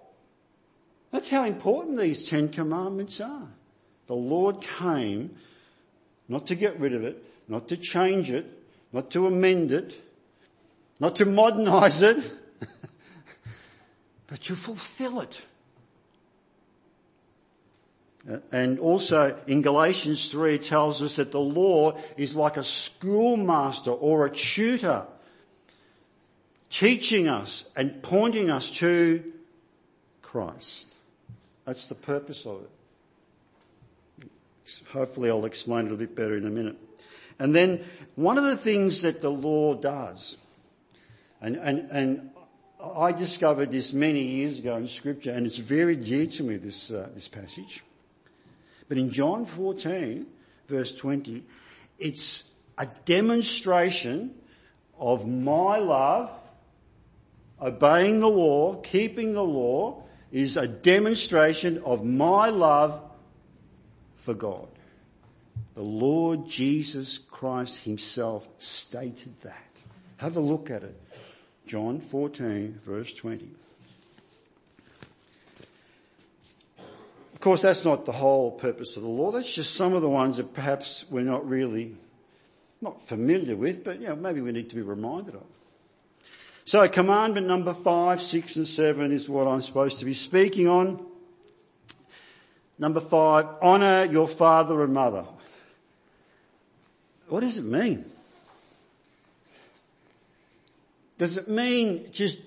That's 1.11 1.31
how 1.31 1.45
important 1.45 1.99
these 1.99 2.29
Ten 2.29 2.49
Commandments 2.49 3.21
are. 3.21 3.49
The 4.07 4.15
Lord 4.15 4.61
came 4.61 5.37
not 6.29 6.47
to 6.49 6.55
get 6.55 6.79
rid 6.79 6.93
of 6.95 7.05
it, 7.05 7.23
not 7.49 7.69
to 7.69 7.77
change 7.77 8.31
it, 8.31 8.47
not 8.93 9.11
to 9.11 9.27
amend 9.27 9.73
it, 9.73 9.95
not 11.01 11.17
to 11.17 11.27
modernize 11.27 12.03
it, 12.03 12.31
but 14.27 14.41
to 14.43 14.55
fulfill 14.55 15.21
it. 15.21 15.45
And 18.53 18.79
also 18.79 19.39
in 19.47 19.61
Galatians 19.61 20.31
3 20.31 20.55
it 20.55 20.63
tells 20.63 21.03
us 21.03 21.17
that 21.17 21.31
the 21.31 21.41
law 21.41 21.99
is 22.17 22.35
like 22.35 22.57
a 22.57 22.63
schoolmaster 22.63 23.91
or 23.91 24.25
a 24.25 24.31
tutor 24.31 25.07
teaching 26.71 27.29
us 27.29 27.69
and 27.77 28.03
pointing 28.03 28.51
us 28.51 28.71
to 28.71 29.33
Christ. 30.23 30.95
That's 31.67 31.87
the 31.87 31.95
purpose 31.95 32.47
of 32.47 32.63
it. 32.63 32.71
Hopefully 34.91 35.29
I'll 35.31 35.45
explain 35.45 35.87
it 35.87 35.93
a 35.93 35.97
bit 35.97 36.17
better 36.17 36.37
in 36.37 36.47
a 36.47 36.51
minute. 36.51 36.77
And 37.39 37.55
then 37.55 37.85
one 38.15 38.39
of 38.39 38.45
the 38.45 38.57
things 38.57 39.03
that 39.03 39.21
the 39.21 39.31
law 39.31 39.75
does, 39.75 40.39
and, 41.41 41.57
and, 41.57 41.91
and 41.91 42.31
I 42.97 43.13
discovered 43.13 43.71
this 43.71 43.93
many 43.93 44.23
years 44.23 44.59
ago 44.59 44.77
in 44.77 44.89
scripture 44.89 45.33
and 45.33 45.47
it's 45.47 45.59
very 45.59 45.97
dear 45.97 46.27
to 46.27 46.43
me, 46.43 46.57
this, 46.57 46.91
uh, 46.91 47.11
this 47.13 47.29
passage. 47.29 47.83
But 48.89 48.99
in 48.99 49.11
John 49.11 49.47
14 49.47 50.27
verse 50.69 50.95
20, 50.95 51.45
it's 51.99 52.51
a 52.79 52.87
demonstration 53.05 54.35
of 54.99 55.27
my 55.27 55.79
love, 55.79 56.31
obeying 57.61 58.21
the 58.21 58.29
law, 58.29 58.77
keeping 58.77 59.35
the 59.35 59.45
law, 59.45 60.03
is 60.33 60.57
a 60.57 60.67
demonstration 60.67 61.83
of 61.85 62.05
my 62.05 62.49
love 62.49 63.01
for 64.17 64.35
God. 64.35 64.69
The 65.75 65.83
Lord 65.83 66.49
Jesus 66.49 67.19
Christ 67.19 67.85
himself 67.85 68.49
stated 68.59 69.41
that. 69.43 69.63
Have 70.17 70.37
a 70.37 70.41
look 70.41 70.71
at 70.71 70.83
it. 70.83 71.01
John 71.67 72.01
14 72.01 72.81
verse 72.85 73.15
20. 73.15 73.49
Course 77.45 77.61
that's 77.61 77.85
not 77.85 78.07
the 78.07 78.13
whole 78.13 78.51
purpose 78.51 78.97
of 78.97 79.03
the 79.03 79.09
law. 79.09 79.31
That's 79.31 79.55
just 79.55 79.75
some 79.75 79.93
of 79.93 80.01
the 80.01 80.09
ones 80.09 80.39
that 80.39 80.55
perhaps 80.55 81.05
we're 81.11 81.25
not 81.25 81.47
really, 81.47 81.95
not 82.81 83.07
familiar 83.07 83.55
with, 83.55 83.85
but 83.85 84.01
you 84.01 84.09
know, 84.09 84.17
maybe 84.17 84.41
we 84.41 84.51
need 84.51 84.71
to 84.71 84.77
be 84.77 84.81
reminded 84.81 85.35
of. 85.35 85.45
So 86.65 86.89
commandment 86.89 87.47
number 87.47 87.75
five, 87.75 88.23
six 88.23 88.57
and 88.57 88.67
seven 88.67 89.13
is 89.13 89.29
what 89.29 89.47
I'm 89.47 89.61
supposed 89.61 89.99
to 89.99 90.07
be 90.07 90.15
speaking 90.15 90.67
on. 90.67 91.05
Number 92.79 93.01
five, 93.01 93.45
honour 93.61 94.07
your 94.07 94.27
father 94.27 94.83
and 94.83 94.95
mother. 94.95 95.27
What 97.29 97.41
does 97.41 97.59
it 97.59 97.67
mean? 97.67 98.07
Does 101.19 101.37
it 101.37 101.47
mean 101.47 102.09
just 102.11 102.39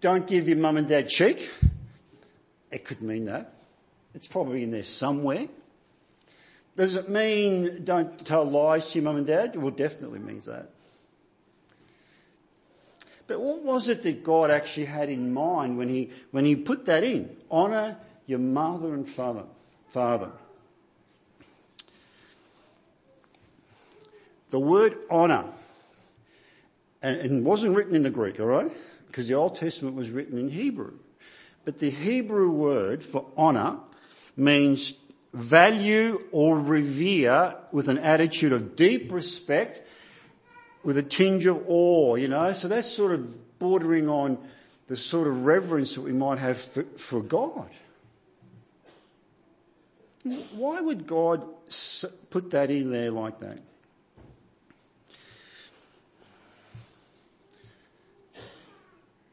don't 0.00 0.24
give 0.24 0.46
your 0.46 0.56
mum 0.56 0.76
and 0.76 0.88
dad 0.88 1.08
cheek? 1.08 1.50
It 2.70 2.84
could 2.84 3.02
mean 3.02 3.24
that. 3.24 3.57
It's 4.18 4.26
probably 4.26 4.64
in 4.64 4.72
there 4.72 4.82
somewhere. 4.82 5.46
Does 6.76 6.96
it 6.96 7.08
mean 7.08 7.84
don't 7.84 8.18
tell 8.26 8.44
lies 8.44 8.90
to 8.90 8.94
your 8.96 9.04
mum 9.04 9.14
and 9.18 9.26
dad? 9.28 9.54
Well, 9.54 9.70
definitely 9.70 10.18
means 10.18 10.46
that. 10.46 10.70
But 13.28 13.40
what 13.40 13.62
was 13.62 13.88
it 13.88 14.02
that 14.02 14.24
God 14.24 14.50
actually 14.50 14.86
had 14.86 15.08
in 15.08 15.32
mind 15.32 15.78
when 15.78 15.88
he, 15.88 16.10
when 16.32 16.44
he 16.44 16.56
put 16.56 16.86
that 16.86 17.04
in? 17.04 17.30
Honour 17.48 17.96
your 18.26 18.40
mother 18.40 18.92
and 18.92 19.06
father. 19.06 19.44
Father. 19.90 20.32
The 24.50 24.58
word 24.58 24.98
honour, 25.08 25.52
and 27.02 27.16
it 27.18 27.44
wasn't 27.44 27.76
written 27.76 27.94
in 27.94 28.02
the 28.02 28.10
Greek, 28.10 28.40
alright? 28.40 28.72
Because 29.06 29.28
the 29.28 29.34
Old 29.34 29.54
Testament 29.54 29.94
was 29.94 30.10
written 30.10 30.36
in 30.38 30.48
Hebrew. 30.48 30.94
But 31.64 31.78
the 31.78 31.90
Hebrew 31.90 32.50
word 32.50 33.04
for 33.04 33.24
honour 33.36 33.78
means 34.38 34.94
value 35.32 36.24
or 36.32 36.58
revere 36.58 37.54
with 37.72 37.88
an 37.88 37.98
attitude 37.98 38.52
of 38.52 38.76
deep 38.76 39.12
respect 39.12 39.82
with 40.82 40.96
a 40.96 41.02
tinge 41.02 41.46
of 41.46 41.62
awe, 41.66 42.14
you 42.16 42.28
know? 42.28 42.52
So 42.52 42.68
that's 42.68 42.86
sort 42.86 43.12
of 43.12 43.58
bordering 43.58 44.08
on 44.08 44.38
the 44.86 44.96
sort 44.96 45.28
of 45.28 45.44
reverence 45.44 45.94
that 45.96 46.02
we 46.02 46.12
might 46.12 46.38
have 46.38 46.58
for, 46.58 46.84
for 46.96 47.22
God. 47.22 47.68
Why 50.52 50.80
would 50.80 51.06
God 51.06 51.44
put 52.30 52.52
that 52.52 52.70
in 52.70 52.90
there 52.90 53.10
like 53.10 53.40
that? 53.40 53.58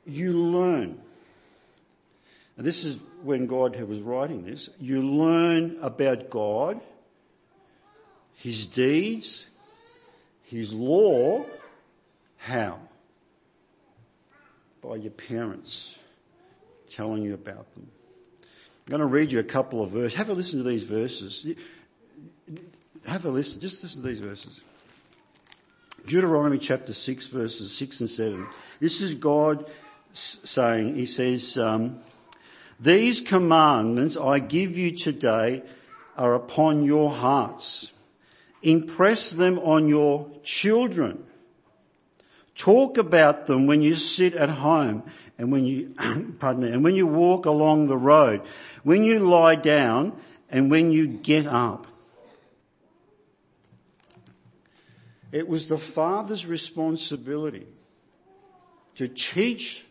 you 0.05 0.33
learn. 0.33 1.01
And 2.57 2.65
this 2.65 2.85
is 2.85 2.97
when 3.23 3.47
God 3.47 3.79
was 3.81 3.99
writing 3.99 4.45
this. 4.45 4.69
You 4.79 5.01
learn 5.01 5.77
about 5.81 6.29
God, 6.29 6.79
His 8.35 8.65
deeds, 8.67 9.47
His 10.43 10.73
law. 10.73 11.45
How? 12.37 12.79
By 14.81 14.95
your 14.95 15.11
parents 15.11 15.97
telling 16.89 17.23
you 17.23 17.33
about 17.33 17.73
them. 17.73 17.89
I'm 18.87 18.91
going 18.91 18.99
to 18.99 19.07
read 19.07 19.31
you 19.31 19.39
a 19.39 19.43
couple 19.43 19.81
of 19.81 19.89
verses. 19.89 20.13
Have 20.13 20.29
a 20.29 20.33
listen 20.33 20.59
to 20.59 20.69
these 20.69 20.83
verses. 20.83 21.45
Have 23.07 23.25
a 23.25 23.29
listen. 23.29 23.59
Just 23.59 23.81
listen 23.81 24.01
to 24.03 24.07
these 24.07 24.19
verses. 24.19 24.61
Deuteronomy 26.05 26.59
chapter 26.59 26.93
6 26.93 27.27
verses 27.27 27.75
6 27.75 28.01
and 28.01 28.09
7. 28.09 28.47
This 28.79 29.01
is 29.01 29.15
God 29.15 29.65
saying, 30.13 30.95
he 30.95 31.07
says, 31.07 31.57
um, 31.57 31.97
these 32.79 33.21
commandments 33.21 34.17
I 34.17 34.39
give 34.39 34.77
you 34.77 34.91
today 34.91 35.63
are 36.17 36.33
upon 36.33 36.83
your 36.83 37.09
hearts. 37.09 37.91
Impress 38.61 39.31
them 39.31 39.59
on 39.59 39.87
your 39.87 40.27
children. 40.43 41.23
Talk 42.55 42.97
about 42.97 43.47
them 43.47 43.67
when 43.67 43.81
you 43.81 43.95
sit 43.95 44.33
at 44.33 44.49
home 44.49 45.03
and 45.37 45.51
when 45.51 45.65
you, 45.65 45.93
pardon 46.39 46.63
me, 46.63 46.71
and 46.71 46.83
when 46.83 46.95
you 46.95 47.05
walk 47.05 47.45
along 47.45 47.87
the 47.87 47.97
road, 47.97 48.41
when 48.83 49.03
you 49.03 49.19
lie 49.19 49.55
down 49.55 50.17
and 50.49 50.71
when 50.71 50.91
you 50.91 51.07
get 51.07 51.47
up. 51.47 51.87
It 55.31 55.49
was 55.49 55.67
the 55.67 55.77
father's 55.77 56.45
responsibility 56.45 57.67
to 58.95 59.09
teach 59.09 59.83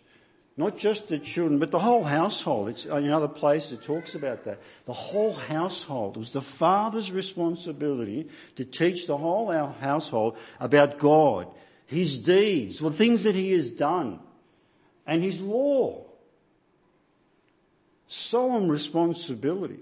not 0.56 0.78
just 0.78 1.08
the 1.08 1.18
children, 1.18 1.58
but 1.58 1.72
the 1.72 1.80
whole 1.80 2.04
household. 2.04 2.68
It's 2.68 2.86
uh, 2.86 2.96
in 2.96 3.10
other 3.10 3.28
places 3.28 3.72
it 3.72 3.82
talks 3.82 4.14
about 4.14 4.44
that. 4.44 4.60
The 4.86 4.92
whole 4.92 5.32
household. 5.32 6.16
It 6.16 6.20
was 6.20 6.30
the 6.30 6.42
father's 6.42 7.10
responsibility 7.10 8.28
to 8.54 8.64
teach 8.64 9.06
the 9.06 9.16
whole 9.16 9.50
household 9.50 10.36
about 10.60 10.98
God, 10.98 11.52
His 11.86 12.18
deeds, 12.18 12.78
the 12.78 12.90
things 12.92 13.24
that 13.24 13.34
He 13.34 13.50
has 13.52 13.72
done, 13.72 14.20
and 15.06 15.22
His 15.22 15.40
law. 15.40 16.04
Solemn 18.06 18.68
responsibility. 18.68 19.80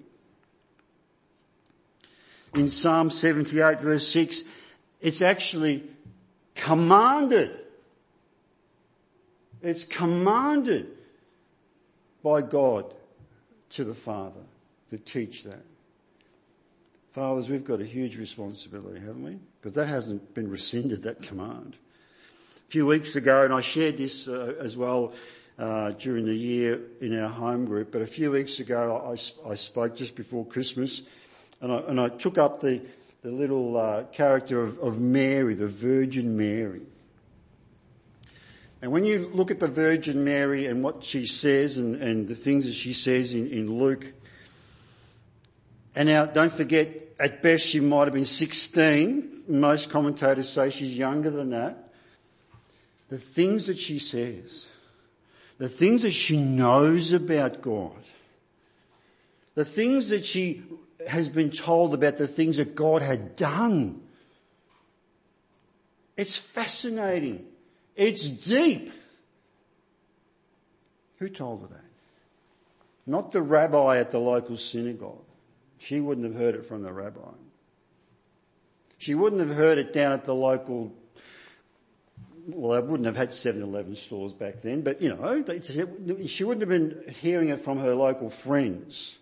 In 2.55 2.69
Psalm 2.69 3.11
78 3.11 3.81
verse 3.81 4.09
6, 4.09 4.43
it's 5.03 5.21
actually 5.21 5.83
commanded 6.55 7.62
it's 9.63 9.85
commanded 9.85 10.89
by 12.23 12.43
God 12.43 12.93
to 13.71 13.85
the 13.85 13.95
Father 13.95 14.41
to 14.91 14.99
teach 14.99 15.45
that. 15.45 15.63
Fathers, 17.13 17.49
we've 17.49 17.65
got 17.65 17.81
a 17.81 17.85
huge 17.85 18.17
responsibility, 18.17 19.01
haven't 19.01 19.23
we? 19.23 19.39
Because 19.61 19.75
that 19.75 19.87
hasn't 19.87 20.35
been 20.35 20.51
rescinded, 20.51 21.03
that 21.03 21.23
command. 21.23 21.77
A 22.57 22.71
few 22.71 22.87
weeks 22.87 23.17
ago, 23.17 23.45
and 23.45 23.53
I 23.53 23.61
shared 23.61 23.99
this 23.99 24.29
uh, 24.29 24.55
as 24.59 24.77
well 24.77 25.13
uh, 25.59 25.91
during 25.93 26.25
the 26.25 26.35
year 26.35 26.81
in 27.01 27.19
our 27.21 27.29
home 27.29 27.67
group, 27.67 27.93
but 27.93 28.01
a 28.01 28.07
few 28.07 28.31
weeks 28.31 28.61
ago 28.61 29.03
I, 29.07 29.13
I 29.51 29.55
spoke 29.55 29.95
just 29.95 30.17
before 30.17 30.47
Christmas 30.47 31.03
and 31.61 31.71
I, 31.71 31.77
and 31.81 32.01
I 32.01 32.09
took 32.09 32.39
up 32.39 32.61
the, 32.61 32.81
the 33.23 33.31
little 33.31 33.77
uh, 33.77 34.05
character 34.05 34.63
of, 34.63 34.79
of 34.79 35.01
Mary, 35.01 35.55
the 35.55 35.69
Virgin 35.69 36.37
Mary. 36.37 36.83
And 38.83 38.91
when 38.91 39.05
you 39.05 39.31
look 39.33 39.53
at 39.53 39.61
the 39.61 39.69
Virgin 39.69 40.25
Mary 40.25 40.67
and 40.67 40.83
what 40.83 41.05
she 41.05 41.25
says 41.27 41.79
and, 41.79 42.03
and 42.03 42.27
the 42.27 42.35
things 42.35 42.67
that 42.67 42.73
she 42.73 42.93
says 42.93 43.33
in, 43.33 43.47
in 43.47 43.79
Luke, 43.79 44.13
and 45.95 46.09
now 46.09 46.27
don't 46.27 46.53
forget, 46.53 46.89
at 47.21 47.43
best 47.43 47.65
she 47.65 47.79
might 47.79 48.05
have 48.05 48.13
been 48.13 48.25
16. 48.25 49.45
Most 49.47 49.89
commentators 49.89 50.51
say 50.51 50.71
she's 50.71 50.99
younger 50.99 51.31
than 51.31 51.51
that. 51.51 51.93
The 53.09 53.19
things 53.19 53.67
that 53.67 53.79
she 53.79 54.01
says, 54.01 54.67
the 55.59 55.69
things 55.69 56.03
that 56.03 56.11
she 56.11 56.37
knows 56.37 57.13
about 57.13 57.63
God, 57.63 57.93
the 59.55 59.65
things 59.65 60.09
that 60.09 60.25
she 60.25 60.65
has 61.07 61.29
been 61.29 61.51
told 61.51 61.95
about 61.95 62.17
the 62.17 62.27
things 62.27 62.57
that 62.57 62.75
God 62.75 63.03
had 63.03 63.37
done. 63.37 64.03
It's 66.17 66.37
fascinating. 66.37 67.47
It's 67.97 68.29
deep. 68.29 68.93
Who 71.19 71.29
told 71.29 71.63
her 71.63 71.69
that? 71.69 71.85
Not 73.07 73.33
the 73.33 73.43
rabbi 73.43 73.99
at 73.99 74.11
the 74.11 74.19
local 74.19 74.57
synagogue. 74.57 75.25
She 75.79 76.01
wouldn't 76.01 76.27
have 76.27 76.37
heard 76.37 76.55
it 76.55 76.65
from 76.65 76.83
the 76.83 76.93
rabbi. 76.93 77.21
She 78.99 79.15
wouldn't 79.15 79.41
have 79.41 79.57
heard 79.57 79.79
it 79.79 79.93
down 79.93 80.13
at 80.13 80.25
the 80.25 80.35
local, 80.35 80.93
well, 82.47 82.81
they 82.81 82.87
wouldn't 82.87 83.07
have 83.07 83.17
had 83.17 83.31
7-Eleven 83.31 83.97
stores 83.97 84.33
back 84.33 84.63
then, 84.63 84.83
but 84.83 85.03
you 85.03 85.09
know, 85.09 85.45
she 86.27 86.45
wouldn't 86.45 86.61
have 86.61 86.69
been 86.69 87.03
hearing 87.21 87.49
it 87.49 87.61
from 87.61 87.79
her 87.79 87.97
local 87.97 88.31
friends. 88.31 89.19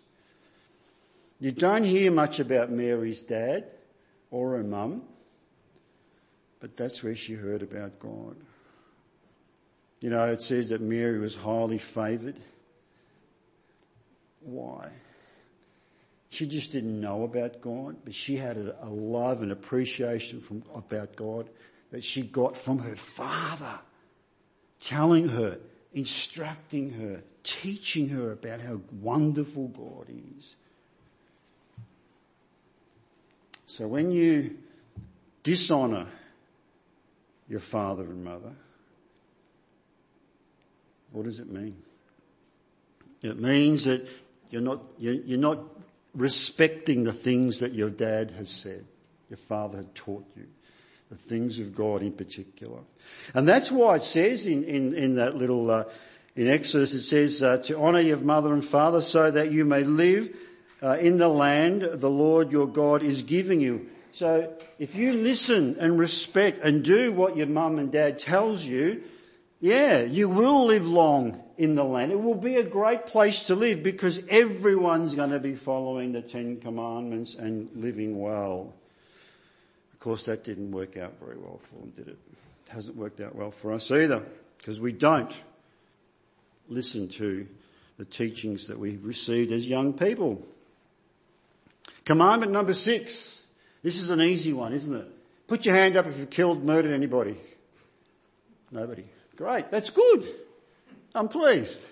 You 1.39 1.51
don't 1.51 1.83
hear 1.83 2.11
much 2.11 2.39
about 2.39 2.69
Mary's 2.69 3.21
dad 3.21 3.65
or 4.29 4.51
her 4.57 4.63
mum, 4.63 5.01
but 6.59 6.77
that's 6.77 7.01
where 7.01 7.15
she 7.15 7.33
heard 7.33 7.63
about 7.63 7.99
God. 7.99 8.35
You 10.01 10.09
know, 10.09 10.25
it 10.27 10.41
says 10.41 10.69
that 10.69 10.81
Mary 10.81 11.19
was 11.19 11.35
highly 11.35 11.77
favoured. 11.77 12.37
Why? 14.41 14.89
She 16.29 16.47
just 16.47 16.71
didn't 16.71 16.99
know 16.99 17.23
about 17.23 17.61
God, 17.61 17.97
but 18.03 18.15
she 18.15 18.35
had 18.35 18.57
a, 18.57 18.89
love 18.89 19.43
and 19.43 19.51
appreciation 19.51 20.41
from, 20.41 20.63
about 20.73 21.15
God 21.15 21.49
that 21.91 22.03
she 22.03 22.23
got 22.23 22.57
from 22.57 22.79
her 22.79 22.95
father, 22.95 23.79
telling 24.79 25.27
her, 25.27 25.59
instructing 25.93 26.91
her, 26.93 27.21
teaching 27.43 28.09
her 28.09 28.31
about 28.31 28.61
how 28.61 28.79
wonderful 29.01 29.67
God 29.67 30.07
is. 30.09 30.55
So 33.67 33.87
when 33.87 34.11
you 34.11 34.57
dishonour 35.43 36.07
your 37.47 37.59
father 37.59 38.03
and 38.03 38.23
mother, 38.23 38.53
what 41.11 41.25
does 41.25 41.39
it 41.39 41.49
mean? 41.49 41.77
It 43.21 43.39
means 43.39 43.85
that 43.85 44.07
you're 44.49 44.61
not, 44.61 44.81
you're 44.97 45.37
not 45.37 45.59
respecting 46.13 47.03
the 47.03 47.13
things 47.13 47.59
that 47.59 47.73
your 47.73 47.89
dad 47.89 48.31
has 48.31 48.49
said, 48.49 48.85
your 49.29 49.37
father 49.37 49.77
had 49.77 49.95
taught 49.95 50.25
you, 50.35 50.47
the 51.09 51.15
things 51.15 51.59
of 51.59 51.75
God 51.75 52.01
in 52.01 52.11
particular. 52.11 52.79
And 53.33 53.47
that's 53.47 53.71
why 53.71 53.95
it 53.95 54.03
says 54.03 54.47
in, 54.47 54.63
in, 54.63 54.93
in 54.93 55.15
that 55.15 55.35
little, 55.35 55.69
uh, 55.69 55.83
in 56.35 56.47
Exodus, 56.47 56.93
it 56.93 57.03
says 57.03 57.43
uh, 57.43 57.57
to 57.57 57.77
honour 57.77 57.99
your 57.99 58.17
mother 58.17 58.53
and 58.53 58.63
father 58.63 59.01
so 59.01 59.29
that 59.29 59.51
you 59.51 59.65
may 59.65 59.83
live 59.83 60.35
uh, 60.81 60.97
in 60.99 61.17
the 61.17 61.27
land 61.27 61.81
the 61.81 62.09
Lord 62.09 62.51
your 62.51 62.67
God 62.67 63.03
is 63.03 63.21
giving 63.21 63.61
you. 63.61 63.87
So 64.13 64.53
if 64.79 64.95
you 64.95 65.13
listen 65.13 65.77
and 65.79 65.97
respect 65.97 66.59
and 66.59 66.83
do 66.83 67.13
what 67.13 67.37
your 67.37 67.47
mum 67.47 67.79
and 67.79 67.91
dad 67.91 68.19
tells 68.19 68.65
you, 68.65 69.03
yeah, 69.61 70.01
you 70.01 70.27
will 70.27 70.65
live 70.65 70.87
long 70.87 71.41
in 71.55 71.75
the 71.75 71.83
land. 71.83 72.11
It 72.11 72.19
will 72.19 72.33
be 72.33 72.55
a 72.55 72.63
great 72.63 73.05
place 73.05 73.45
to 73.45 73.55
live 73.55 73.83
because 73.83 74.19
everyone's 74.27 75.13
going 75.13 75.29
to 75.29 75.39
be 75.39 75.53
following 75.53 76.11
the 76.11 76.21
Ten 76.23 76.59
Commandments 76.59 77.35
and 77.35 77.69
living 77.75 78.19
well. 78.19 78.73
Of 79.93 79.99
course, 79.99 80.23
that 80.23 80.43
didn't 80.43 80.71
work 80.71 80.97
out 80.97 81.13
very 81.19 81.37
well 81.37 81.59
for 81.61 81.75
them, 81.75 81.91
did 81.95 82.07
it? 82.07 82.17
It 82.31 82.69
hasn't 82.69 82.97
worked 82.97 83.21
out 83.21 83.35
well 83.35 83.51
for 83.51 83.71
us 83.71 83.91
either 83.91 84.25
because 84.57 84.79
we 84.79 84.93
don't 84.93 85.39
listen 86.67 87.07
to 87.09 87.47
the 87.97 88.05
teachings 88.05 88.67
that 88.67 88.79
we 88.79 88.97
received 88.97 89.51
as 89.51 89.67
young 89.67 89.93
people. 89.93 90.43
Commandment 92.03 92.51
number 92.51 92.73
six. 92.73 93.43
This 93.83 93.97
is 93.97 94.09
an 94.09 94.21
easy 94.21 94.53
one, 94.53 94.73
isn't 94.73 94.95
it? 94.95 95.07
Put 95.45 95.67
your 95.67 95.75
hand 95.75 95.97
up 95.97 96.07
if 96.07 96.17
you've 96.17 96.31
killed, 96.31 96.63
murdered 96.63 96.93
anybody. 96.93 97.35
Nobody. 98.71 99.03
Great, 99.35 99.71
that's 99.71 99.89
good. 99.89 100.27
I'm 101.15 101.27
pleased. 101.27 101.85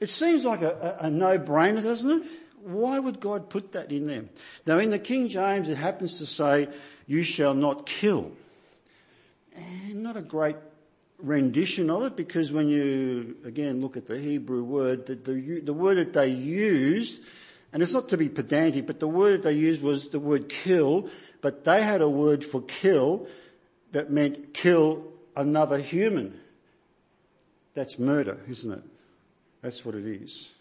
It 0.00 0.08
seems 0.08 0.44
like 0.44 0.62
a, 0.62 0.98
a, 1.00 1.06
a 1.06 1.10
no-brainer, 1.10 1.82
doesn't 1.82 2.10
it? 2.10 2.28
Why 2.62 2.98
would 2.98 3.20
God 3.20 3.50
put 3.50 3.72
that 3.72 3.90
in 3.90 4.06
there? 4.06 4.24
Now 4.66 4.78
in 4.78 4.90
the 4.90 4.98
King 4.98 5.28
James 5.28 5.68
it 5.68 5.76
happens 5.76 6.18
to 6.18 6.26
say, 6.26 6.68
you 7.06 7.22
shall 7.22 7.54
not 7.54 7.86
kill. 7.86 8.32
And 9.56 10.02
not 10.02 10.16
a 10.16 10.22
great 10.22 10.56
rendition 11.18 11.90
of 11.90 12.04
it 12.04 12.16
because 12.16 12.52
when 12.52 12.68
you 12.68 13.36
again 13.44 13.80
look 13.80 13.96
at 13.96 14.06
the 14.06 14.18
Hebrew 14.18 14.62
word, 14.62 15.06
the, 15.06 15.14
the, 15.16 15.60
the 15.60 15.72
word 15.72 15.96
that 15.96 16.12
they 16.12 16.28
used, 16.28 17.22
and 17.72 17.82
it's 17.82 17.92
not 17.92 18.10
to 18.10 18.16
be 18.16 18.28
pedantic, 18.28 18.86
but 18.86 19.00
the 19.00 19.08
word 19.08 19.42
they 19.42 19.52
used 19.52 19.82
was 19.82 20.08
the 20.08 20.20
word 20.20 20.48
kill, 20.48 21.08
but 21.40 21.64
they 21.64 21.82
had 21.82 22.02
a 22.02 22.08
word 22.08 22.44
for 22.44 22.62
kill 22.62 23.26
that 23.92 24.10
meant 24.10 24.54
kill 24.54 25.12
another 25.36 25.78
human. 25.78 26.38
That's 27.74 27.98
murder, 27.98 28.38
isn't 28.48 28.72
it? 28.72 28.82
That's 29.62 29.84
what 29.84 29.94
it 29.94 30.06
is. 30.06 30.54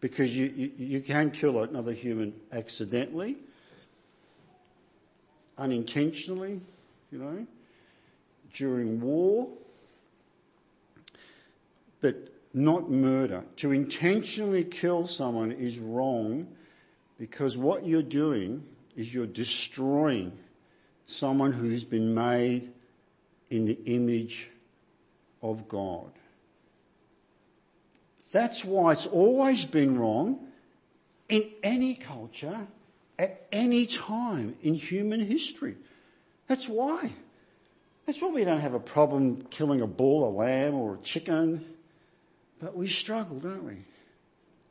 Because 0.00 0.36
you, 0.36 0.52
you, 0.54 0.72
you 0.76 1.00
can 1.00 1.30
kill 1.30 1.62
another 1.62 1.92
human 1.92 2.34
accidentally, 2.52 3.36
unintentionally, 5.56 6.60
you 7.10 7.18
know, 7.18 7.46
during 8.52 9.00
war, 9.00 9.48
but 12.00 12.32
not 12.52 12.90
murder. 12.90 13.44
To 13.56 13.72
intentionally 13.72 14.64
kill 14.64 15.06
someone 15.06 15.52
is 15.52 15.78
wrong 15.78 16.46
because 17.18 17.56
what 17.56 17.86
you're 17.86 18.02
doing 18.02 18.64
is 18.96 19.12
you're 19.12 19.26
destroying 19.26 20.32
someone 21.06 21.52
who 21.52 21.70
has 21.70 21.84
been 21.84 22.14
made 22.14 22.72
in 23.50 23.64
the 23.64 23.78
image 23.86 24.50
of 25.42 25.68
God. 25.68 26.10
That's 28.32 28.64
why 28.64 28.92
it's 28.92 29.06
always 29.06 29.64
been 29.64 29.98
wrong 29.98 30.46
in 31.28 31.50
any 31.62 31.94
culture 31.94 32.66
at 33.18 33.46
any 33.52 33.86
time 33.86 34.56
in 34.62 34.74
human 34.74 35.20
history. 35.20 35.76
That's 36.48 36.68
why. 36.68 37.12
That's 38.04 38.20
why 38.20 38.30
we 38.30 38.44
don't 38.44 38.60
have 38.60 38.74
a 38.74 38.80
problem 38.80 39.46
killing 39.50 39.80
a 39.80 39.86
bull, 39.86 40.28
a 40.28 40.30
lamb 40.30 40.74
or 40.74 40.94
a 40.94 40.98
chicken. 40.98 41.64
But 42.60 42.76
we 42.76 42.88
struggle, 42.88 43.38
don't 43.38 43.64
we? 43.64 43.78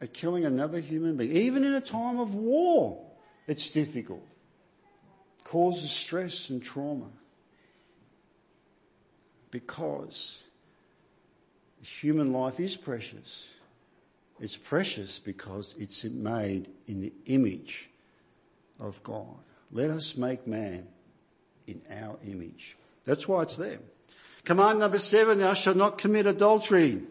At 0.02 0.14
killing 0.14 0.46
another 0.46 0.80
human 0.80 1.18
being. 1.18 1.32
Even 1.32 1.64
in 1.64 1.74
a 1.74 1.82
time 1.82 2.20
of 2.20 2.36
war, 2.36 3.04
it's 3.48 3.72
difficult. 3.72 4.26
Causes 5.46 5.92
stress 5.92 6.50
and 6.50 6.62
trauma. 6.62 7.06
Because 9.52 10.44
human 11.82 12.34
life 12.34 12.60
is 12.60 12.76
precious. 12.76 13.52
It's 14.42 14.58
precious 14.58 15.20
because 15.20 15.76
it's 15.78 16.04
made 16.04 16.68
in 16.88 17.02
the 17.02 17.14
image 17.28 17.90
of 18.80 19.02
God. 19.04 19.38
Let 19.72 19.92
us 19.92 20.18
make 20.18 20.46
man 20.46 20.88
in 21.68 21.82
our 21.90 22.18
image. 22.28 22.76
That's 23.06 23.28
why 23.28 23.44
it's 23.44 23.56
there. 23.56 23.80
Command 24.44 24.80
number 24.80 25.00
seven, 25.00 25.38
thou 25.38 25.54
shalt 25.54 25.78
not 25.78 25.98
commit 25.98 26.26
adultery. 26.26 27.02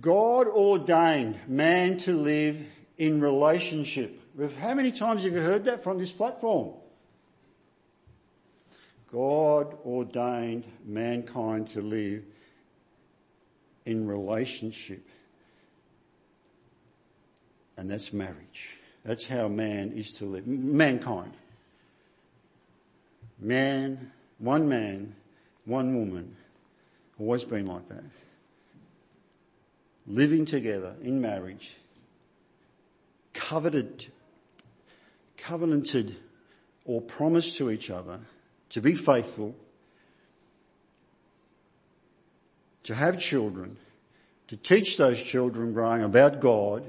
God 0.00 0.46
ordained 0.46 1.38
man 1.48 1.96
to 1.98 2.12
live 2.12 2.64
in 2.98 3.20
relationship. 3.20 4.17
How 4.60 4.74
many 4.74 4.92
times 4.92 5.24
have 5.24 5.32
you 5.32 5.40
heard 5.40 5.64
that 5.64 5.82
from 5.82 5.98
this 5.98 6.12
platform? 6.12 6.74
God 9.10 9.76
ordained 9.84 10.64
mankind 10.84 11.66
to 11.68 11.80
live 11.80 12.22
in 13.84 14.06
relationship. 14.06 15.04
And 17.76 17.90
that's 17.90 18.12
marriage. 18.12 18.76
That's 19.04 19.26
how 19.26 19.48
man 19.48 19.92
is 19.92 20.12
to 20.14 20.24
live. 20.26 20.46
Mankind. 20.46 21.32
Man, 23.40 24.12
one 24.38 24.68
man, 24.68 25.14
one 25.64 25.96
woman. 25.96 26.36
Always 27.18 27.44
been 27.44 27.66
like 27.66 27.88
that. 27.88 28.04
Living 30.06 30.44
together 30.44 30.94
in 31.02 31.20
marriage. 31.20 31.72
Coveted, 33.32 34.06
covenanted 35.48 36.14
or 36.84 37.00
promised 37.00 37.56
to 37.56 37.70
each 37.70 37.88
other 37.90 38.20
to 38.68 38.82
be 38.82 38.92
faithful, 38.92 39.54
to 42.82 42.94
have 42.94 43.18
children, 43.18 43.78
to 44.48 44.58
teach 44.58 44.98
those 44.98 45.22
children 45.22 45.72
growing 45.72 46.02
about 46.02 46.40
God, 46.40 46.84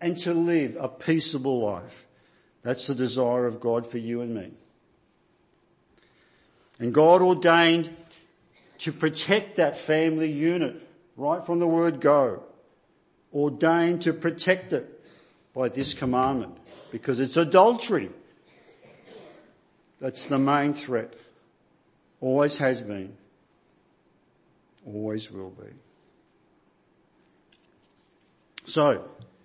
and 0.00 0.16
to 0.18 0.32
live 0.32 0.76
a 0.78 0.88
peaceable 0.88 1.60
life. 1.60 2.06
That's 2.62 2.86
the 2.86 2.94
desire 2.94 3.46
of 3.46 3.58
God 3.58 3.84
for 3.84 3.98
you 3.98 4.20
and 4.20 4.32
me. 4.32 4.52
And 6.78 6.94
God 6.94 7.20
ordained 7.20 7.90
to 8.78 8.92
protect 8.92 9.56
that 9.56 9.76
family 9.76 10.30
unit 10.30 10.80
right 11.16 11.44
from 11.44 11.58
the 11.58 11.66
word 11.66 12.00
go. 12.00 12.44
Ordained 13.34 14.02
to 14.02 14.12
protect 14.12 14.72
it 14.72 14.97
by 15.58 15.68
this 15.68 15.92
commandment 15.92 16.56
because 16.92 17.18
it's 17.18 17.36
adultery. 17.36 18.10
That's 20.00 20.26
the 20.26 20.38
main 20.38 20.72
threat. 20.72 21.12
Always 22.20 22.58
has 22.58 22.80
been. 22.80 23.16
Always 24.86 25.32
will 25.32 25.50
be. 25.50 25.66
So, 28.66 29.04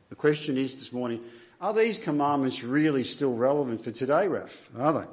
the 0.09 0.15
question 0.15 0.55
is 0.55 0.75
this 0.75 0.93
morning, 0.93 1.19
are 1.59 1.73
these 1.73 1.97
commandments 1.97 2.63
really 2.63 3.03
still 3.03 3.33
relevant 3.33 3.81
for 3.81 3.89
today, 3.89 4.27
Ralph? 4.27 4.69
Are 4.77 4.93
they? 4.93 5.07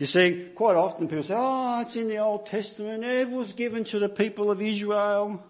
You 0.00 0.06
see, 0.06 0.48
quite 0.56 0.74
often 0.74 1.06
people 1.06 1.22
say, 1.22 1.34
oh, 1.36 1.82
it's 1.82 1.94
in 1.94 2.08
the 2.08 2.18
Old 2.18 2.46
Testament, 2.46 3.04
it 3.04 3.30
was 3.30 3.52
given 3.52 3.84
to 3.84 4.00
the 4.00 4.08
people 4.08 4.50
of 4.50 4.60
Israel. 4.60 5.44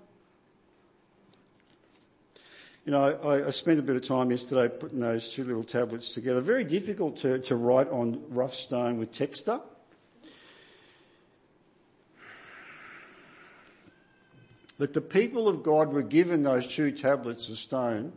You 2.87 2.93
know, 2.93 3.19
I, 3.25 3.49
I, 3.49 3.51
spent 3.51 3.81
a 3.81 3.83
bit 3.83 3.97
of 3.97 4.07
time 4.07 4.31
yesterday 4.31 4.73
putting 4.73 5.01
those 5.01 5.29
two 5.31 5.43
little 5.43 5.65
tablets 5.65 6.15
together. 6.15 6.41
Very 6.41 6.63
difficult 6.63 7.17
to, 7.17 7.41
to 7.41 7.57
write 7.57 7.89
on 7.89 8.23
rough 8.29 8.55
stone 8.55 8.97
with 8.97 9.13
texture. 9.13 9.59
But 14.79 14.93
the 14.93 15.01
people 15.01 15.49
of 15.49 15.65
God 15.65 15.93
were 15.93 16.03
given 16.03 16.45
those 16.45 16.69
two 16.69 16.93
tablets 16.93 17.49
of 17.49 17.59
stone 17.59 18.13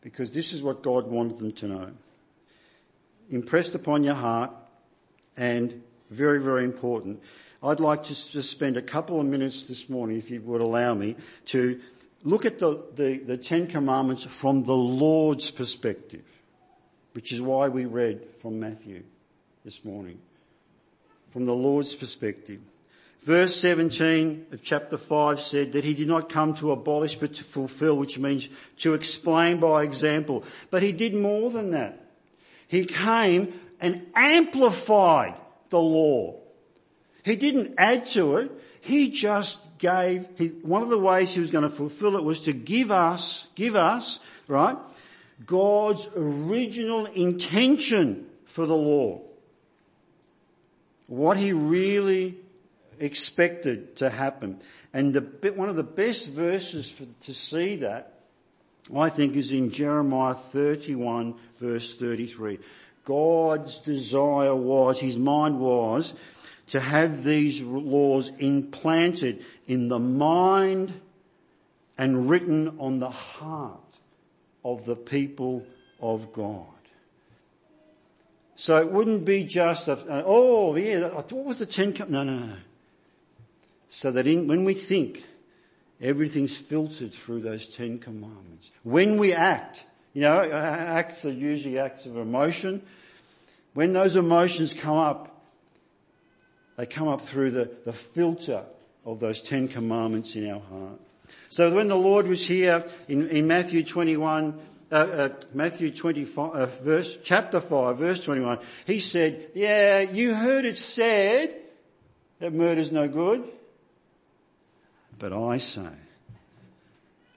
because 0.00 0.30
this 0.30 0.52
is 0.52 0.62
what 0.62 0.82
God 0.84 1.08
wanted 1.08 1.40
them 1.40 1.50
to 1.54 1.66
know. 1.66 1.90
Impressed 3.30 3.74
upon 3.74 4.04
your 4.04 4.14
heart 4.14 4.52
and 5.36 5.82
very, 6.10 6.40
very 6.40 6.62
important. 6.62 7.20
I'd 7.64 7.80
like 7.80 8.04
to 8.04 8.30
just 8.30 8.48
spend 8.48 8.76
a 8.76 8.82
couple 8.82 9.18
of 9.18 9.26
minutes 9.26 9.62
this 9.64 9.88
morning, 9.88 10.18
if 10.18 10.30
you 10.30 10.40
would 10.42 10.60
allow 10.60 10.94
me, 10.94 11.16
to 11.46 11.80
look 12.26 12.44
at 12.44 12.58
the, 12.58 12.82
the, 12.94 13.18
the 13.18 13.36
Ten 13.36 13.68
Commandments 13.68 14.24
from 14.24 14.64
the 14.64 14.76
Lord's 14.76 15.50
perspective, 15.50 16.24
which 17.12 17.32
is 17.32 17.40
why 17.40 17.68
we 17.68 17.86
read 17.86 18.20
from 18.42 18.58
Matthew 18.58 19.04
this 19.64 19.84
morning. 19.84 20.18
From 21.30 21.44
the 21.44 21.54
Lord's 21.54 21.94
perspective. 21.94 22.60
Verse 23.22 23.54
17 23.60 24.46
of 24.52 24.62
chapter 24.62 24.98
5 24.98 25.40
said 25.40 25.72
that 25.72 25.84
he 25.84 25.94
did 25.94 26.08
not 26.08 26.28
come 26.28 26.54
to 26.54 26.72
abolish 26.72 27.14
but 27.14 27.34
to 27.34 27.44
fulfill, 27.44 27.96
which 27.96 28.18
means 28.18 28.48
to 28.78 28.94
explain 28.94 29.60
by 29.60 29.84
example. 29.84 30.44
But 30.70 30.82
he 30.82 30.92
did 30.92 31.14
more 31.14 31.50
than 31.50 31.70
that. 31.70 32.00
He 32.66 32.86
came 32.86 33.58
and 33.80 34.04
amplified 34.14 35.34
the 35.68 35.80
law. 35.80 36.40
He 37.24 37.36
didn't 37.36 37.74
add 37.78 38.06
to 38.08 38.38
it. 38.38 38.50
He 38.80 39.10
just 39.10 39.60
gave, 39.78 40.26
he, 40.36 40.48
one 40.48 40.82
of 40.82 40.88
the 40.88 40.98
ways 40.98 41.34
he 41.34 41.40
was 41.40 41.50
going 41.50 41.64
to 41.64 41.70
fulfill 41.70 42.16
it 42.16 42.24
was 42.24 42.42
to 42.42 42.52
give 42.52 42.90
us, 42.90 43.46
give 43.54 43.76
us, 43.76 44.18
right, 44.48 44.76
God's 45.44 46.08
original 46.16 47.06
intention 47.06 48.26
for 48.46 48.66
the 48.66 48.76
law. 48.76 49.20
What 51.06 51.36
he 51.36 51.52
really 51.52 52.36
expected 52.98 53.96
to 53.96 54.10
happen. 54.10 54.60
And 54.92 55.14
the, 55.14 55.52
one 55.52 55.68
of 55.68 55.76
the 55.76 55.82
best 55.82 56.30
verses 56.30 56.90
for, 56.90 57.04
to 57.22 57.34
see 57.34 57.76
that, 57.76 58.14
I 58.96 59.10
think, 59.10 59.36
is 59.36 59.50
in 59.50 59.70
Jeremiah 59.70 60.34
31 60.34 61.34
verse 61.60 61.94
33. 61.94 62.58
God's 63.04 63.78
desire 63.78 64.54
was, 64.54 64.98
his 64.98 65.16
mind 65.16 65.60
was, 65.60 66.14
to 66.68 66.80
have 66.80 67.22
these 67.24 67.62
laws 67.62 68.30
implanted 68.38 69.44
in 69.66 69.88
the 69.88 69.98
mind 69.98 71.00
and 71.96 72.28
written 72.28 72.78
on 72.78 72.98
the 72.98 73.10
heart 73.10 73.98
of 74.64 74.84
the 74.84 74.96
people 74.96 75.64
of 76.00 76.32
God. 76.32 76.66
So 78.56 78.78
it 78.78 78.90
wouldn't 78.90 79.24
be 79.24 79.44
just 79.44 79.86
a, 79.86 80.24
oh 80.26 80.74
yeah, 80.76 81.08
what 81.08 81.32
was 81.32 81.58
the 81.58 81.66
Ten 81.66 81.94
No, 82.08 82.24
no, 82.24 82.38
no. 82.38 82.56
So 83.88 84.10
that 84.10 84.26
in, 84.26 84.48
when 84.48 84.64
we 84.64 84.74
think, 84.74 85.24
everything's 86.00 86.56
filtered 86.56 87.12
through 87.12 87.42
those 87.42 87.68
Ten 87.68 87.98
Commandments. 87.98 88.70
When 88.82 89.18
we 89.18 89.32
act, 89.32 89.84
you 90.14 90.22
know, 90.22 90.40
acts 90.40 91.24
are 91.24 91.30
usually 91.30 91.78
acts 91.78 92.06
of 92.06 92.16
emotion. 92.16 92.82
When 93.74 93.92
those 93.92 94.16
emotions 94.16 94.72
come 94.72 94.96
up, 94.96 95.35
they 96.76 96.86
come 96.86 97.08
up 97.08 97.20
through 97.20 97.52
the, 97.52 97.70
the 97.84 97.92
filter 97.92 98.62
of 99.04 99.20
those 99.20 99.40
Ten 99.40 99.68
Commandments 99.68 100.36
in 100.36 100.50
our 100.50 100.60
heart. 100.60 101.00
So 101.48 101.74
when 101.74 101.88
the 101.88 101.96
Lord 101.96 102.28
was 102.28 102.46
here 102.46 102.84
in, 103.08 103.28
in 103.28 103.46
Matthew 103.46 103.82
21, 103.82 104.58
uh, 104.90 104.94
uh, 104.94 105.28
Matthew 105.54 105.90
25, 105.90 106.50
uh, 106.50 106.66
verse, 106.66 107.18
chapter 107.24 107.60
5, 107.60 107.98
verse 107.98 108.22
21, 108.24 108.58
he 108.86 109.00
said, 109.00 109.48
yeah, 109.54 110.00
you 110.00 110.34
heard 110.34 110.64
it 110.64 110.76
said 110.76 111.56
that 112.38 112.52
murder's 112.52 112.92
no 112.92 113.08
good. 113.08 113.44
But 115.18 115.32
I 115.32 115.56
say, 115.58 115.88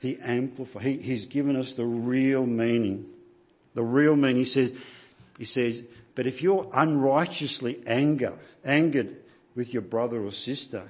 he 0.01 0.17
amplifies, 0.21 0.83
he, 0.83 0.97
he's 0.97 1.25
given 1.27 1.55
us 1.55 1.73
the 1.73 1.85
real 1.85 2.45
meaning. 2.45 3.05
The 3.73 3.83
real 3.83 4.15
meaning. 4.15 4.37
He 4.37 4.45
says, 4.45 4.73
he 5.37 5.45
says, 5.45 5.83
but 6.15 6.27
if 6.27 6.43
you're 6.43 6.69
unrighteously 6.73 7.79
anger, 7.87 8.37
angered 8.65 9.15
with 9.59 9.73
your 9.73 9.81
brother 9.81 10.23
or 10.23 10.31
sister. 10.31 10.89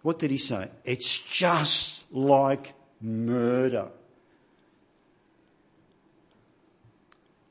What 0.00 0.18
did 0.18 0.30
he 0.30 0.38
say? 0.38 0.70
It's 0.86 1.18
just 1.18 2.10
like 2.10 2.72
murder. 2.98 3.88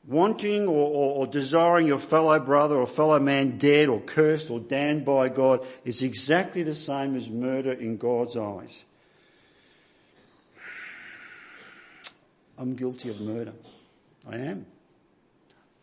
Wanting 0.08 0.66
or, 0.66 0.88
or, 0.88 1.16
or, 1.18 1.26
desiring 1.28 1.86
your 1.86 2.00
fellow 2.00 2.40
brother 2.40 2.74
or 2.78 2.86
fellow 2.88 3.20
man 3.20 3.58
dead 3.58 3.88
or 3.88 4.00
cursed 4.00 4.50
or 4.50 4.58
damned 4.58 5.04
by 5.04 5.28
God 5.28 5.64
is 5.84 6.02
exactly 6.02 6.64
the 6.64 6.74
same 6.74 7.14
as 7.14 7.30
murder 7.30 7.70
in 7.70 7.96
God's 7.96 8.36
eyes. 8.36 8.84
I'm 12.58 12.74
guilty 12.74 13.08
of 13.10 13.20
murder. 13.20 13.52
I 14.28 14.38
am. 14.38 14.66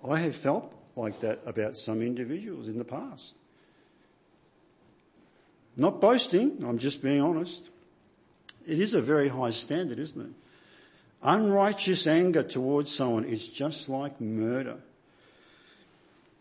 I 0.05 0.19
have 0.19 0.35
felt 0.35 0.75
like 0.97 1.21
that 1.21 1.39
about 1.45 1.77
some 1.77 2.01
individuals 2.01 2.67
in 2.67 2.77
the 2.77 2.83
past. 2.83 3.35
Not 5.75 6.01
boasting, 6.01 6.63
I'm 6.65 6.77
just 6.77 7.01
being 7.01 7.21
honest. 7.21 7.69
It 8.67 8.79
is 8.79 8.93
a 8.93 9.01
very 9.01 9.27
high 9.27 9.49
standard, 9.49 9.99
isn't 9.99 10.21
it? 10.21 10.31
Unrighteous 11.23 12.05
anger 12.05 12.43
towards 12.43 12.93
someone 12.93 13.25
is 13.25 13.47
just 13.47 13.89
like 13.89 14.19
murder. 14.19 14.77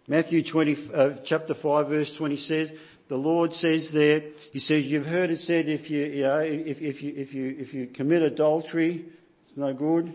Matthew 0.08 0.42
20, 0.42 0.76
uh, 0.92 1.10
chapter 1.24 1.54
5 1.54 1.88
verse 1.88 2.14
20 2.14 2.36
says, 2.36 2.72
the 3.08 3.16
Lord 3.16 3.54
says 3.54 3.92
there, 3.92 4.22
He 4.52 4.58
says, 4.58 4.90
you've 4.90 5.06
heard 5.06 5.30
it 5.30 5.36
said 5.36 5.68
if 5.68 5.90
you, 5.90 6.04
you 6.04 6.22
know, 6.22 6.38
if, 6.38 6.80
if 6.82 7.02
you, 7.02 7.14
if 7.16 7.34
you, 7.34 7.56
if 7.58 7.74
you 7.74 7.86
commit 7.86 8.22
adultery, 8.22 9.04
it's 9.46 9.56
no 9.56 9.72
good. 9.72 10.12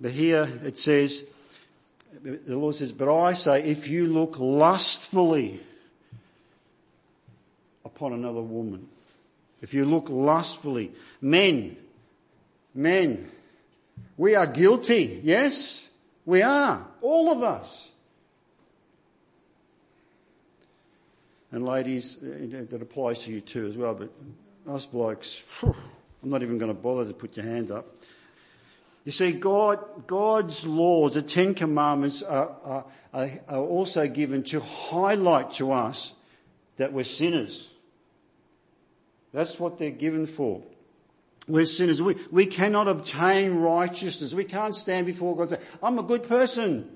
But 0.00 0.10
here 0.10 0.50
it 0.64 0.78
says, 0.78 1.24
the 2.22 2.56
Lord 2.56 2.74
says, 2.74 2.92
but 2.92 3.14
I 3.14 3.32
say, 3.32 3.62
if 3.62 3.88
you 3.88 4.06
look 4.06 4.38
lustfully 4.38 5.60
upon 7.84 8.12
another 8.12 8.42
woman, 8.42 8.88
if 9.60 9.74
you 9.74 9.84
look 9.84 10.08
lustfully, 10.08 10.92
men, 11.20 11.76
men, 12.74 13.30
we 14.16 14.34
are 14.34 14.46
guilty, 14.46 15.20
yes? 15.22 15.86
We 16.26 16.42
are, 16.42 16.86
all 17.00 17.30
of 17.30 17.42
us. 17.42 17.88
And 21.50 21.64
ladies, 21.64 22.16
that 22.16 22.82
applies 22.82 23.20
to 23.24 23.32
you 23.32 23.40
too 23.40 23.66
as 23.66 23.76
well, 23.76 23.94
but 23.94 24.10
us 24.66 24.86
blokes, 24.86 25.42
whew, 25.60 25.74
I'm 26.22 26.30
not 26.30 26.42
even 26.42 26.58
going 26.58 26.74
to 26.74 26.80
bother 26.80 27.04
to 27.04 27.14
put 27.14 27.36
your 27.36 27.46
hand 27.46 27.70
up. 27.70 27.86
You 29.04 29.12
see, 29.12 29.32
God, 29.32 30.06
God's 30.06 30.66
laws, 30.66 31.14
the 31.14 31.22
Ten 31.22 31.54
Commandments 31.54 32.22
are, 32.22 32.84
are, 33.12 33.30
are 33.48 33.58
also 33.58 34.08
given 34.08 34.42
to 34.44 34.60
highlight 34.60 35.52
to 35.52 35.72
us 35.72 36.14
that 36.78 36.92
we're 36.92 37.04
sinners. 37.04 37.68
That's 39.34 39.58
what 39.58 39.78
they're 39.78 39.90
given 39.90 40.26
for. 40.26 40.62
We're 41.48 41.66
sinners. 41.66 42.00
We, 42.00 42.16
we 42.30 42.46
cannot 42.46 42.88
obtain 42.88 43.56
righteousness. 43.56 44.32
We 44.32 44.44
can't 44.44 44.74
stand 44.74 45.06
before 45.06 45.36
God 45.36 45.42
and 45.42 45.50
say, 45.50 45.60
I'm 45.82 45.98
a 45.98 46.02
good 46.02 46.22
person. 46.22 46.88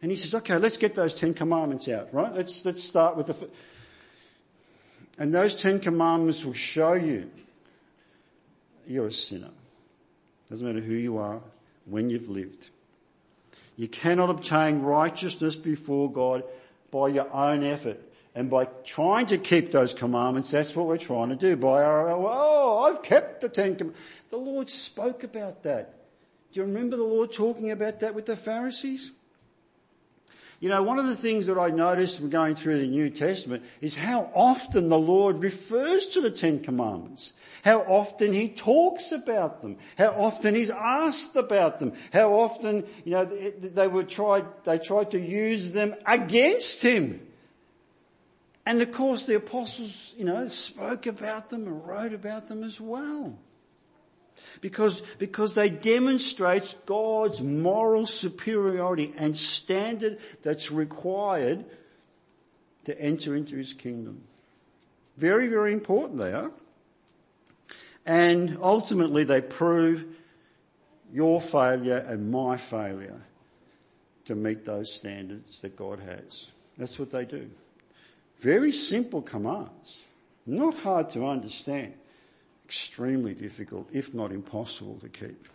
And 0.00 0.10
he 0.10 0.16
says, 0.16 0.34
okay, 0.36 0.56
let's 0.56 0.78
get 0.78 0.94
those 0.94 1.14
Ten 1.14 1.34
Commandments 1.34 1.88
out, 1.88 2.14
right? 2.14 2.32
Let's, 2.32 2.64
let's 2.64 2.82
start 2.82 3.16
with 3.16 3.26
the, 3.26 3.50
and 5.18 5.34
those 5.34 5.60
Ten 5.60 5.80
Commandments 5.80 6.44
will 6.44 6.54
show 6.54 6.94
you 6.94 7.28
you're 8.86 9.08
a 9.08 9.12
sinner. 9.12 9.50
Doesn't 10.48 10.66
matter 10.66 10.80
who 10.80 10.94
you 10.94 11.18
are, 11.18 11.40
when 11.84 12.08
you've 12.08 12.30
lived. 12.30 12.70
You 13.76 13.88
cannot 13.88 14.30
obtain 14.30 14.82
righteousness 14.82 15.56
before 15.56 16.10
God 16.10 16.44
by 16.90 17.08
your 17.08 17.32
own 17.34 17.64
effort. 17.64 18.00
And 18.40 18.48
by 18.48 18.64
trying 18.86 19.26
to 19.26 19.36
keep 19.36 19.70
those 19.70 19.92
commandments, 19.92 20.50
that's 20.50 20.74
what 20.74 20.86
we're 20.86 20.96
trying 20.96 21.28
to 21.28 21.36
do. 21.36 21.56
By 21.56 21.84
our, 21.84 22.08
oh, 22.08 22.88
I've 22.88 23.02
kept 23.02 23.42
the 23.42 23.50
Ten 23.50 23.76
Commandments. 23.76 24.00
The 24.30 24.38
Lord 24.38 24.70
spoke 24.70 25.24
about 25.24 25.62
that. 25.64 25.92
Do 26.50 26.60
you 26.60 26.64
remember 26.64 26.96
the 26.96 27.04
Lord 27.04 27.34
talking 27.34 27.70
about 27.70 28.00
that 28.00 28.14
with 28.14 28.24
the 28.24 28.36
Pharisees? 28.36 29.12
You 30.58 30.70
know, 30.70 30.82
one 30.82 30.98
of 30.98 31.06
the 31.06 31.16
things 31.16 31.48
that 31.48 31.58
I 31.58 31.68
noticed 31.68 32.18
from 32.18 32.30
going 32.30 32.54
through 32.54 32.78
the 32.78 32.86
New 32.86 33.10
Testament 33.10 33.62
is 33.82 33.94
how 33.94 34.30
often 34.34 34.88
the 34.88 34.98
Lord 34.98 35.42
refers 35.42 36.06
to 36.06 36.22
the 36.22 36.30
Ten 36.30 36.60
Commandments. 36.60 37.34
How 37.62 37.80
often 37.80 38.32
he 38.32 38.48
talks 38.48 39.12
about 39.12 39.60
them. 39.60 39.76
How 39.98 40.12
often 40.12 40.54
he's 40.54 40.70
asked 40.70 41.36
about 41.36 41.78
them. 41.78 41.92
How 42.10 42.32
often, 42.32 42.86
you 43.04 43.12
know, 43.12 43.26
they 43.26 43.86
were 43.86 44.04
tried, 44.04 44.46
they 44.64 44.78
tried 44.78 45.10
to 45.10 45.20
use 45.20 45.72
them 45.72 45.94
against 46.06 46.80
him. 46.80 47.26
And 48.70 48.82
of 48.82 48.92
course 48.92 49.24
the 49.24 49.34
apostles, 49.34 50.14
you 50.16 50.24
know, 50.24 50.46
spoke 50.46 51.08
about 51.08 51.50
them 51.50 51.66
and 51.66 51.84
wrote 51.84 52.12
about 52.12 52.46
them 52.46 52.62
as 52.62 52.80
well. 52.80 53.36
Because, 54.60 55.00
because 55.18 55.54
they 55.54 55.68
demonstrate 55.68 56.76
God's 56.86 57.40
moral 57.40 58.06
superiority 58.06 59.12
and 59.16 59.36
standard 59.36 60.20
that's 60.42 60.70
required 60.70 61.64
to 62.84 62.96
enter 62.96 63.34
into 63.34 63.56
his 63.56 63.72
kingdom. 63.72 64.22
Very, 65.16 65.48
very 65.48 65.72
important 65.72 66.20
they 66.20 66.32
are. 66.32 66.52
And 68.06 68.56
ultimately 68.62 69.24
they 69.24 69.40
prove 69.40 70.06
your 71.12 71.40
failure 71.40 72.06
and 72.06 72.30
my 72.30 72.56
failure 72.56 73.20
to 74.26 74.36
meet 74.36 74.64
those 74.64 74.92
standards 74.92 75.60
that 75.62 75.74
God 75.74 75.98
has. 75.98 76.52
That's 76.78 77.00
what 77.00 77.10
they 77.10 77.24
do. 77.24 77.50
Very 78.40 78.72
simple 78.72 79.22
commands. 79.22 80.02
Not 80.46 80.74
hard 80.74 81.10
to 81.10 81.26
understand. 81.26 81.94
Extremely 82.64 83.34
difficult, 83.34 83.88
if 83.92 84.14
not 84.14 84.32
impossible 84.32 84.98
to 85.00 85.08
keep. 85.08 85.48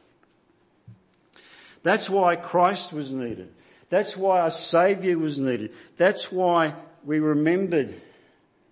That's 1.84 2.10
why 2.10 2.36
Christ 2.36 2.93
was 2.93 3.12
needed. 3.12 3.52
That's 3.89 4.17
why 4.17 4.45
a 4.45 4.52
saviour 4.52 5.17
was 5.17 5.39
needed. 5.39 5.74
That's 5.98 6.32
why 6.32 6.74
we 7.04 7.19
remembered 7.19 7.93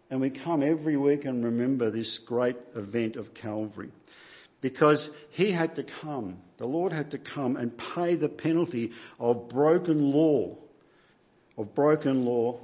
and 0.09 0.21
we 0.21 0.29
come 0.29 0.61
every 0.61 0.95
week 0.95 1.25
and 1.25 1.43
remember 1.43 1.89
this 1.89 2.19
great 2.19 2.55
event 2.75 3.15
of 3.15 3.33
Calvary. 3.33 3.89
Because 4.61 5.09
he 5.31 5.51
had 5.51 5.75
to 5.75 5.83
come, 5.83 6.37
the 6.57 6.67
Lord 6.67 6.93
had 6.93 7.11
to 7.11 7.17
come 7.17 7.57
and 7.57 7.75
pay 7.75 8.13
the 8.15 8.29
penalty 8.29 8.91
of 9.19 9.49
broken 9.49 10.11
law, 10.11 10.55
of 11.57 11.73
broken 11.73 12.25
law 12.25 12.59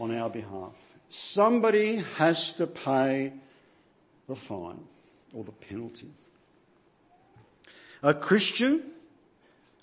on 0.00 0.16
our 0.16 0.30
behalf. 0.30 0.72
Somebody 1.10 1.96
has 2.16 2.54
to 2.54 2.66
pay 2.66 3.34
the 4.26 4.34
fine 4.34 4.80
or 5.34 5.44
the 5.44 5.52
penalty. 5.52 6.10
A 8.02 8.14
Christian, 8.14 8.82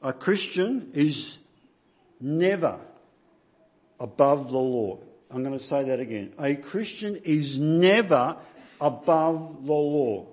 a 0.02 0.12
Christian 0.12 0.90
is 0.94 1.38
never 2.20 2.80
above 4.00 4.52
the 4.52 4.58
law. 4.58 4.98
I'm 5.30 5.44
going 5.44 5.58
to 5.58 5.64
say 5.64 5.84
that 5.84 6.00
again. 6.00 6.34
A 6.40 6.56
Christian 6.56 7.22
is 7.24 7.60
never 7.60 8.38
above 8.82 9.66
the 9.66 9.74
law. 9.74 10.26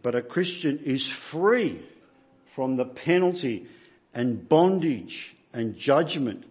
But 0.00 0.14
a 0.14 0.22
Christian 0.22 0.78
is 0.78 1.06
free 1.06 1.82
from 2.54 2.76
the 2.76 2.86
penalty 2.86 3.66
and 4.14 4.48
bondage 4.48 5.34
and 5.52 5.76
judgment 5.76 6.44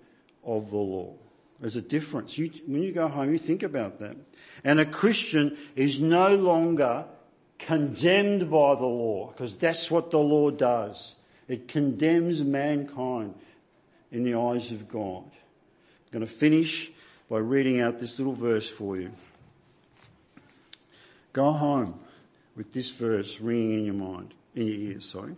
of 0.43 0.69
the 0.69 0.77
law. 0.77 1.13
There's 1.59 1.75
a 1.75 1.81
difference. 1.81 2.37
You, 2.37 2.51
when 2.67 2.83
you 2.83 2.91
go 2.91 3.07
home, 3.07 3.31
you 3.31 3.39
think 3.39 3.63
about 3.63 3.99
that. 3.99 4.15
And 4.63 4.79
a 4.79 4.85
Christian 4.85 5.57
is 5.75 5.99
no 5.99 6.35
longer 6.35 7.05
condemned 7.57 8.51
by 8.51 8.75
the 8.75 8.85
law, 8.85 9.31
because 9.31 9.57
that's 9.57 9.89
what 9.89 10.11
the 10.11 10.19
law 10.19 10.51
does. 10.51 11.15
It 11.47 11.67
condemns 11.67 12.43
mankind 12.43 13.33
in 14.11 14.23
the 14.23 14.35
eyes 14.35 14.71
of 14.71 14.87
God. 14.87 15.23
I'm 15.23 16.11
going 16.11 16.25
to 16.25 16.31
finish 16.31 16.91
by 17.29 17.39
reading 17.39 17.81
out 17.81 17.99
this 17.99 18.19
little 18.19 18.33
verse 18.33 18.69
for 18.69 18.97
you. 18.97 19.11
Go 21.33 21.51
home 21.51 21.99
with 22.55 22.73
this 22.73 22.91
verse 22.91 23.39
ringing 23.39 23.79
in 23.79 23.85
your 23.85 23.93
mind, 23.95 24.33
in 24.55 24.67
your 24.67 24.91
ears, 24.91 25.09
sorry. 25.09 25.35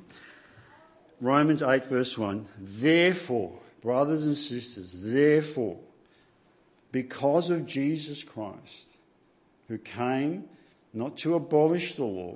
Romans 1.21 1.62
8 1.62 1.86
verse 1.86 2.17
1. 2.17 2.47
Therefore, 2.60 3.60
brothers 3.82 4.25
and 4.25 4.38
sisters, 4.38 4.93
therefore, 4.95 5.77
because 6.91 7.49
of 7.49 7.65
Jesus 7.65 8.23
Christ, 8.23 8.88
who 9.67 9.77
came 9.77 10.45
not 10.93 11.17
to 11.17 11.36
abolish 11.36 11.95
the 11.95 12.05
law, 12.05 12.36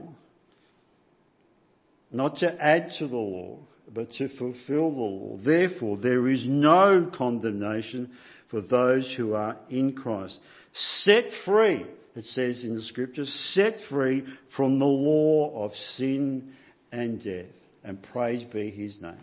not 2.12 2.38
to 2.38 2.64
add 2.64 2.92
to 2.92 3.08
the 3.08 3.18
law, 3.18 3.58
but 3.92 4.12
to 4.12 4.28
fulfill 4.28 4.92
the 4.92 5.02
law. 5.02 5.38
Therefore, 5.38 5.98
there 5.98 6.28
is 6.28 6.48
no 6.48 7.06
condemnation 7.06 8.12
for 8.48 8.62
those 8.62 9.14
who 9.14 9.34
are 9.34 9.58
in 9.70 9.94
Christ. 9.94 10.42
Set 10.74 11.32
free, 11.32 11.86
it 12.16 12.24
says 12.24 12.64
in 12.64 12.76
the 12.76 12.82
scriptures, 12.82 13.34
set 13.34 13.82
free 13.82 14.24
from 14.48 14.78
the 14.80 14.86
law 14.86 15.64
of 15.64 15.76
sin 15.76 16.54
and 16.92 17.22
death. 17.24 17.63
And 17.84 18.02
praise 18.02 18.44
be 18.44 18.70
his 18.70 19.02
name. 19.02 19.18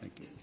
Thank 0.00 0.20
you. 0.20 0.35